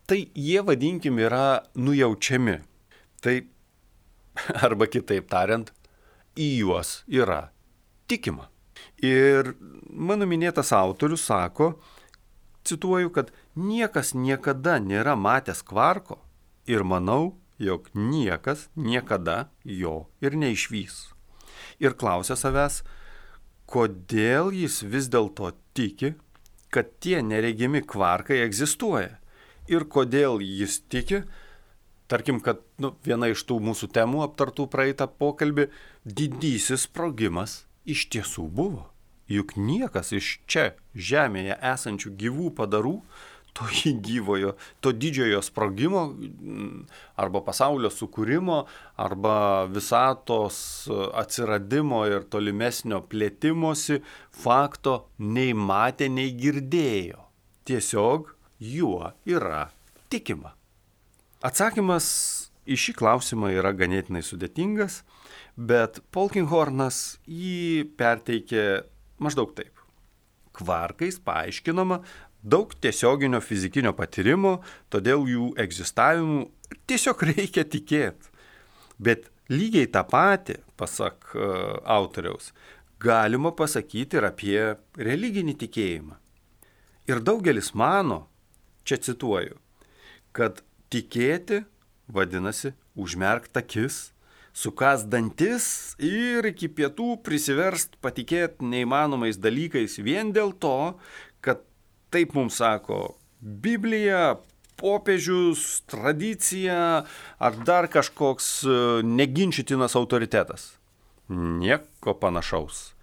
Tai 0.06 0.20
jie, 0.22 0.60
vadinkim, 0.62 1.18
yra 1.22 1.64
nujaučiami. 1.76 2.60
Tai, 3.26 3.40
arba 4.68 4.90
kitaip 4.92 5.30
tariant, 5.32 5.72
į 6.38 6.50
juos 6.62 7.00
yra 7.10 7.48
tikima. 8.10 8.50
Ir 9.04 9.54
mano 9.90 10.28
minėtas 10.30 10.72
autorius 10.76 11.26
sako, 11.28 11.76
cituoju, 12.66 13.12
kad 13.14 13.32
niekas 13.56 14.14
niekada 14.14 14.78
nėra 14.82 15.16
matęs 15.16 15.64
kvarko 15.66 16.20
ir 16.68 16.84
manau, 16.84 17.36
jog 17.58 17.88
niekas 17.94 18.68
niekada 18.76 19.50
jo 19.64 20.08
ir 20.22 20.36
neišvys. 20.36 21.14
Ir 21.80 21.96
klausia 21.96 22.36
savęs, 22.40 22.82
kodėl 23.70 24.52
jis 24.54 24.82
vis 24.84 25.08
dėlto 25.12 25.54
tiki, 25.78 26.14
kad 26.70 26.92
tie 27.00 27.22
neregimi 27.24 27.82
kvarkai 27.82 28.42
egzistuoja. 28.44 29.16
Ir 29.72 29.88
kodėl 29.90 30.42
jis 30.44 30.82
tiki, 30.92 31.24
tarkim, 32.12 32.42
kad 32.44 32.60
nu, 32.78 32.94
viena 33.06 33.32
iš 33.32 33.46
tų 33.50 33.62
mūsų 33.66 33.90
temų 33.96 34.26
aptartų 34.28 34.68
praeitą 34.70 35.08
pokalbį, 35.08 35.70
didysis 36.06 36.86
sprogimas 36.90 37.64
iš 37.86 38.06
tiesų 38.14 38.50
buvo. 38.52 38.90
Juk 39.32 39.56
niekas 39.58 40.12
iš 40.14 40.36
čia 40.46 40.74
žemėje 40.94 41.58
esančių 41.74 42.12
gyvų 42.20 42.52
padarų 42.58 43.00
to 43.56 43.66
gyvojo, 44.08 44.54
to 44.80 44.92
didžiojo 44.92 45.42
sprogimo 45.42 46.04
arba 47.16 47.42
pasaulio 47.42 47.90
sukūrimo, 47.90 48.66
arba 49.00 49.66
visatos 49.72 50.58
atsiradimo 51.16 52.04
ir 52.12 52.28
tolimesnio 52.30 53.02
plėtimosi 53.10 54.02
fakto 54.44 55.06
nei 55.20 55.56
matė, 55.56 56.10
nei 56.12 56.36
girdėjo. 56.36 57.24
Tiesiog 57.66 58.30
juo 58.60 59.14
yra 59.26 59.70
tikima. 60.12 60.54
Atsakymas 61.46 62.08
į 62.66 62.78
šį 62.82 62.94
klausimą 62.98 63.52
yra 63.54 63.72
ganėtinai 63.78 64.24
sudėtingas, 64.26 65.04
bet 65.56 66.02
Polkinghornas 66.14 67.18
jį 67.30 67.86
perteikė 67.98 68.66
maždaug 69.22 69.54
taip. 69.58 69.74
Kvarkais 70.56 71.20
paaiškinama 71.20 72.02
daug 72.46 72.74
tiesioginio 72.82 73.42
fizikinio 73.42 73.94
patyrimo, 73.98 74.60
todėl 74.94 75.26
jų 75.30 75.50
egzistavimu 75.60 76.46
tiesiog 76.90 77.26
reikia 77.34 77.66
tikėti. 77.66 78.32
Bet 79.02 79.30
lygiai 79.52 79.90
tą 79.92 80.06
patį, 80.08 80.60
pasak 80.80 81.34
uh, 81.36 81.82
autoriaus, 81.84 82.54
galima 83.02 83.52
pasakyti 83.52 84.20
ir 84.20 84.30
apie 84.30 84.60
religinį 84.98 85.58
tikėjimą. 85.66 86.16
Ir 87.06 87.22
daugelis 87.22 87.74
mano, 87.78 88.26
čia 88.88 88.98
cituoju, 88.98 89.60
kad 90.34 90.64
tikėti 90.90 91.62
vadinasi 92.08 92.74
užmerkti 92.96 93.62
akis, 93.62 94.15
sukas 94.56 95.04
dantis 95.12 95.96
ir 96.00 96.48
iki 96.48 96.70
pietų 96.72 97.18
prisiverst 97.26 97.98
patikėti 98.04 98.64
neįmanomais 98.72 99.40
dalykais 99.42 100.00
vien 100.00 100.32
dėl 100.36 100.56
to, 100.64 100.96
kad 101.44 101.64
taip 102.16 102.36
mums 102.38 102.62
sako 102.62 103.18
Biblija, 103.46 104.38
popiežius, 104.80 105.84
tradicija 105.92 107.06
ar 107.38 107.58
dar 107.68 107.88
kažkoks 107.92 108.48
e, 108.64 108.78
neginčytinas 109.06 109.96
autoritetas. 110.00 110.74
Nieko 111.30 112.16
panašaus. 112.20 112.94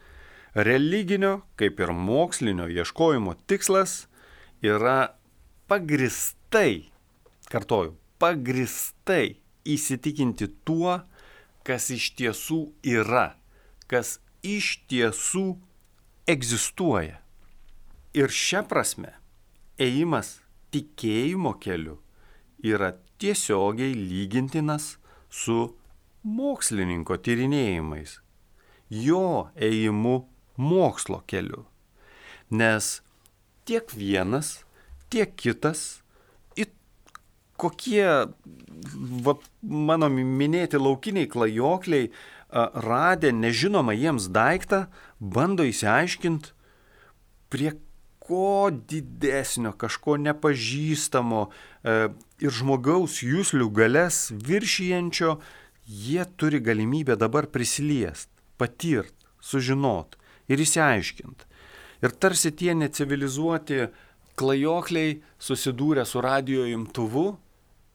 Religinio, 0.55 1.43
kaip 1.57 1.81
ir 1.81 1.93
mokslinio 1.97 2.67
ieškojimo 2.69 3.37
tikslas 3.49 4.07
yra 4.65 5.15
pagristai, 5.71 6.91
kartoju, 7.53 7.95
pagristai 8.21 9.39
įsitikinti 9.65 10.51
tuo, 10.67 11.01
kas 11.67 11.91
iš 11.95 12.13
tiesų 12.19 12.61
yra, 12.87 13.35
kas 13.91 14.19
iš 14.43 14.83
tiesų 14.91 15.47
egzistuoja. 16.29 17.21
Ir 18.13 18.29
šia 18.29 18.63
prasme 18.69 19.15
ėjimas 19.81 20.41
tikėjimo 20.75 21.55
keliu 21.63 21.99
yra 22.63 22.93
tiesiogiai 23.23 23.95
lygintinas 23.97 24.97
su 25.31 25.73
mokslininko 26.23 27.17
tyrinėjimais, 27.25 28.19
jo 28.91 29.49
ėjimu 29.57 30.17
mokslo 30.61 31.23
keliu. 31.27 31.65
Nes 32.51 33.01
tiek 33.65 33.89
vienas, 33.97 34.61
tiek 35.11 35.33
kitas, 35.37 35.83
it 35.83 36.02
kokie 37.63 38.07
va, 39.27 39.37
mano 39.63 40.11
minėti 40.13 40.81
laukiniai 40.81 41.31
klajokliai, 41.31 42.11
radę 42.53 43.31
nežinomą 43.33 43.95
jiems 43.97 44.29
daiktą, 44.35 44.85
bando 45.21 45.65
įsiaiškinti, 45.65 46.53
prie 47.53 47.73
kažko 48.23 48.71
didesnio, 48.89 49.73
kažko 49.73 50.17
nepažįstamo 50.17 51.51
e, 51.85 52.09
ir 52.41 52.51
žmogaus 52.51 53.23
jūslių 53.23 53.69
galės 53.75 54.33
viršijančio, 54.33 55.41
jie 55.87 56.25
turi 56.37 56.61
galimybę 56.61 57.17
dabar 57.17 57.47
prisiliest, 57.47 58.29
patirt, 58.57 59.13
sužinot 59.41 60.17
ir 60.49 60.59
įsiaiškint. 60.59 61.47
Ir 62.03 62.11
tarsi 62.19 62.53
tie 62.53 62.75
necivilizuoti 62.75 63.89
klajokliai 64.39 65.21
susidūrę 65.39 66.07
su 66.07 66.21
radio 66.23 66.65
imtuvu, 66.67 67.37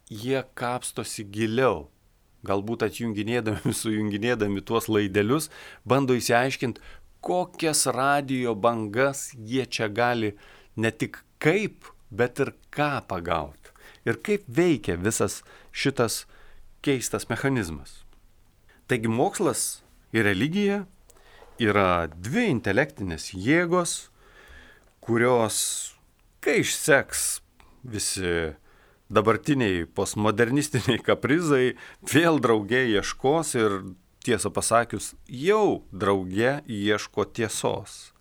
jie 0.09 0.43
kapstosi 0.57 1.25
giliau. 1.27 1.87
Galbūt 2.47 2.85
atjunginėdami, 2.87 3.73
sujunginėdami 3.81 4.63
tuos 4.65 4.87
laidelius, 4.91 5.49
bando 5.85 6.15
įsiaiškinti, 6.17 6.81
kokias 7.25 7.87
radio 7.91 8.55
bangas 8.55 9.31
jie 9.35 9.65
čia 9.65 9.89
gali 9.89 10.35
ne 10.77 10.91
tik 10.91 11.19
kaip, 11.43 11.89
bet 12.09 12.39
ir 12.39 12.53
ką 12.71 13.01
pagauti. 13.09 13.73
Ir 14.07 14.21
kaip 14.23 14.45
veikia 14.47 14.95
visas 14.95 15.41
šitas 15.75 16.25
keistas 16.85 17.27
mechanizmas. 17.27 18.05
Taigi 18.87 19.11
mokslas 19.11 19.81
ir 20.15 20.23
religija 20.29 20.85
yra 21.59 22.07
dvi 22.07 22.45
intelektinės 22.53 23.33
jėgos, 23.35 24.07
kurios, 25.03 25.57
kai 26.39 26.61
išseks 26.61 27.41
visi 27.83 28.53
dabartiniai 29.09 29.85
postmodernistiniai 29.95 30.99
kaprizai, 31.03 31.77
vėl 32.11 32.41
draugiai 32.43 32.91
ieškos 32.97 33.55
ir 33.59 33.79
tiesą 34.27 34.51
pasakius, 34.51 35.13
jau 35.27 35.83
drauge 35.91 36.59
ieško 36.67 37.27
tiesos. 37.31 38.11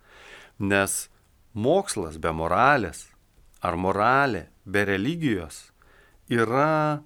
Nes 0.59 1.07
mokslas 1.53 2.17
be 2.21 2.31
moralės 2.31 3.07
ar 3.61 3.75
moralė 3.75 4.47
be 4.65 4.85
religijos 4.87 5.67
yra 6.31 7.03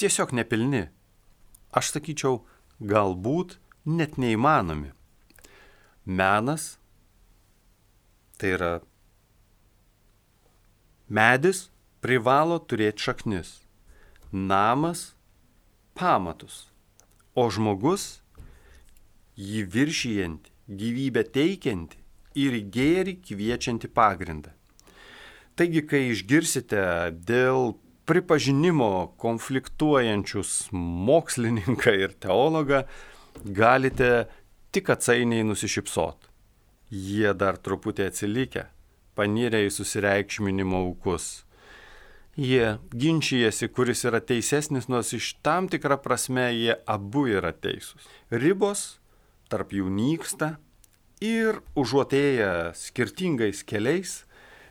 tiesiog 0.00 0.32
nepilni. 0.36 0.86
Aš 1.72 1.92
sakyčiau, 1.94 2.42
galbūt 2.80 3.56
net 3.88 4.18
neįmanomi. 4.20 4.92
Menas 6.04 6.76
tai 8.40 8.56
yra 8.56 8.72
medis 11.08 11.71
privalo 12.02 12.58
turėti 12.58 13.06
šaknis, 13.08 13.54
namas 14.32 15.12
pamatus 15.94 16.66
o 17.34 17.48
žmogus 17.50 18.22
jį 19.38 19.64
viršijantį, 19.72 20.50
gyvybę 20.68 21.22
teikiantį 21.34 22.00
ir 22.42 22.58
gėri 22.74 23.16
kviečiantį 23.24 23.88
pagrindą. 23.96 24.52
Taigi, 25.56 25.82
kai 25.84 26.06
išgirsite 26.12 26.82
dėl 27.28 27.74
pripažinimo 28.08 29.12
konfliktuojančius 29.20 30.72
mokslininką 30.72 31.94
ir 32.04 32.14
teologą, 32.20 32.82
galite 33.44 34.28
tik 34.72 34.90
atsainiai 34.92 35.44
nusišypsot. 35.48 36.28
Jie 36.92 37.32
dar 37.36 37.56
truputį 37.56 38.08
atsilikę, 38.10 38.66
panirę 39.16 39.62
į 39.64 39.72
susireikšminimo 39.72 40.80
aukus 40.88 41.44
jie 42.36 42.78
ginčijasi, 42.96 43.68
kuris 43.68 44.04
yra 44.08 44.20
teisesnis, 44.24 44.88
nors 44.88 45.12
iš 45.12 45.34
tam 45.44 45.68
tikrą 45.68 45.98
prasme 46.02 46.48
jie 46.54 46.76
abu 46.86 47.26
yra 47.28 47.52
teisūs. 47.52 48.08
Ribos 48.32 48.98
tarp 49.52 49.74
jų 49.76 49.90
nyksta 49.92 50.56
ir 51.20 51.60
užuotėję 51.76 52.72
skirtingais 52.78 53.62
keliais, 53.68 54.22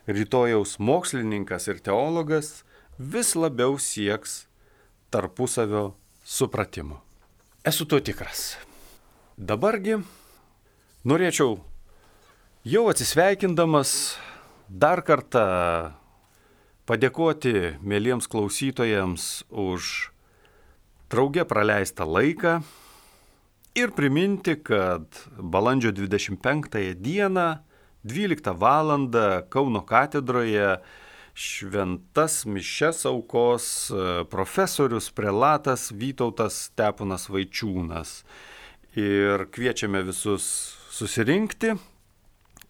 rytojaus 0.10 0.80
mokslininkas 0.82 1.70
ir 1.70 1.80
teologas 1.86 2.64
vis 2.98 3.36
labiau 3.38 3.78
sieks 3.78 4.48
tarpusavio 5.14 5.94
supratimo. 6.26 7.02
Esu 7.64 7.86
tuo 7.86 8.02
tikras. 8.02 8.58
Dabargi 9.38 10.00
norėčiau 11.06 11.60
jau 12.66 12.84
atsisveikindamas 12.90 14.18
dar 14.68 15.06
kartą 15.06 16.01
padėkoti 16.92 17.78
mėlyms 17.88 18.28
klausytojams 18.28 19.46
už 19.48 20.12
draugę 21.12 21.46
praleistą 21.48 22.04
laiką 22.04 22.58
ir 23.80 23.94
priminti, 23.96 24.58
kad 24.60 25.06
balandžio 25.40 25.94
25 25.96 26.96
dieną 27.00 27.46
12 28.04 28.58
val. 28.60 28.92
Kauno 29.50 29.86
katedroje 29.88 30.82
šventas 31.34 32.44
mišes 32.46 33.06
aukos 33.08 33.88
e, 33.88 34.26
profesorius 34.28 35.08
prelatas 35.16 35.94
Vytautas 35.96 36.58
Steponas 36.68 37.30
Vaičiūnas. 37.32 38.18
Ir 39.00 39.48
kviečiame 39.48 40.04
visus 40.04 40.44
susirinkti. 40.92 41.78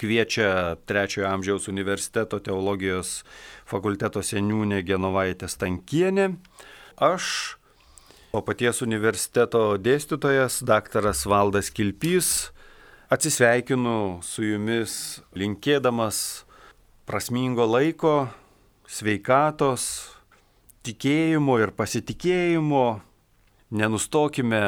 Kviečia 0.01 0.81
Trečiojo 0.89 1.27
amžiaus 1.29 1.67
universiteto 1.69 2.39
teologijos 2.41 3.19
fakulteto 3.69 4.23
seniūnė 4.25 4.81
Genovaitė 4.87 5.45
Stankienė. 5.45 6.31
Aš, 6.97 7.27
o 8.33 8.41
paties 8.41 8.81
universiteto 8.81 9.77
dėstytojas 9.77 10.63
daktaras 10.65 11.21
Valdas 11.29 11.69
Kilpys, 11.69 12.49
atsisveikinu 13.13 14.23
su 14.25 14.47
jumis 14.47 15.21
linkėdamas 15.37 16.47
prasmingo 17.05 17.69
laiko, 17.69 18.15
sveikatos, 18.89 19.85
tikėjimo 20.81 21.61
ir 21.61 21.77
pasitikėjimo, 21.77 22.85
nenustokime 23.69 24.65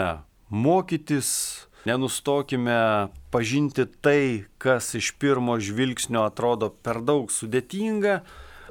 mokytis, 0.53 1.29
nenustokime 1.85 3.09
pažinti 3.33 3.85
tai, 4.01 4.45
kas 4.57 4.93
iš 4.95 5.13
pirmo 5.19 5.57
žvilgsnio 5.59 6.23
atrodo 6.27 6.69
per 6.69 7.01
daug 7.03 7.31
sudėtinga, 7.33 8.21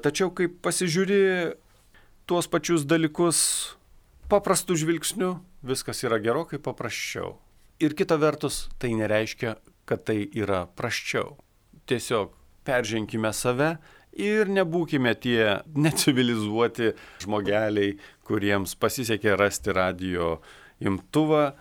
tačiau 0.05 0.33
kai 0.35 0.49
pasižiūri 0.49 1.23
tuos 2.27 2.49
pačius 2.51 2.87
dalykus 2.89 3.39
paprastų 4.33 4.79
žvilgsnių, 4.83 5.33
viskas 5.67 6.03
yra 6.07 6.19
gerokai 6.23 6.61
paprasčiau. 6.63 7.37
Ir 7.83 7.97
kita 7.99 8.17
vertus, 8.17 8.69
tai 8.79 8.95
nereiškia, 8.95 9.57
kad 9.85 10.05
tai 10.07 10.23
yra 10.39 10.65
praščiau. 10.79 11.35
Tiesiog 11.91 12.31
perženkime 12.67 13.33
save 13.35 13.75
ir 14.15 14.51
nebūkime 14.53 15.15
tie 15.19 15.61
necivilizuoti 15.87 16.93
žmogeliai, 17.25 17.97
kuriems 18.29 18.77
pasisekė 18.79 19.37
rasti 19.41 19.75
radio 19.77 20.37
imtuvą. 20.83 21.53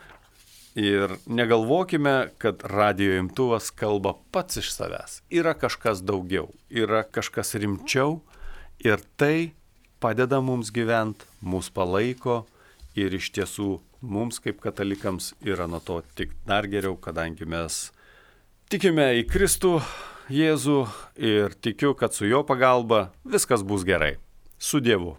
Ir 0.76 1.18
negalvokime, 1.28 2.30
kad 2.40 2.64
radio 2.64 3.18
imtuvas 3.20 3.72
kalba 3.76 4.14
pats 4.32 4.62
iš 4.62 4.70
savęs. 4.72 5.18
Yra 5.28 5.52
kažkas 5.54 6.00
daugiau, 6.08 6.48
yra 6.72 7.04
kažkas 7.04 7.58
rimčiau 7.60 8.22
ir 8.80 9.04
tai 9.20 9.52
padeda 10.00 10.40
mums 10.40 10.72
gyventi, 10.72 11.28
mus 11.42 11.68
palaiko 11.70 12.46
ir 12.96 13.12
iš 13.20 13.34
tiesų 13.36 13.82
mums 14.02 14.40
kaip 14.40 14.62
katalikams 14.64 15.34
yra 15.44 15.68
nuo 15.68 15.82
to 15.84 16.00
tik 16.16 16.32
dar 16.48 16.68
geriau, 16.72 16.96
kadangi 16.96 17.46
mes 17.46 17.90
tikime 18.72 19.12
į 19.20 19.28
Kristų, 19.28 19.82
Jėzų 20.32 20.86
ir 21.20 21.52
tikiu, 21.60 21.92
kad 21.98 22.16
su 22.16 22.24
jo 22.30 22.40
pagalba 22.48 23.10
viskas 23.28 23.66
bus 23.68 23.84
gerai. 23.84 24.14
Su 24.56 24.80
Dievu. 24.80 25.18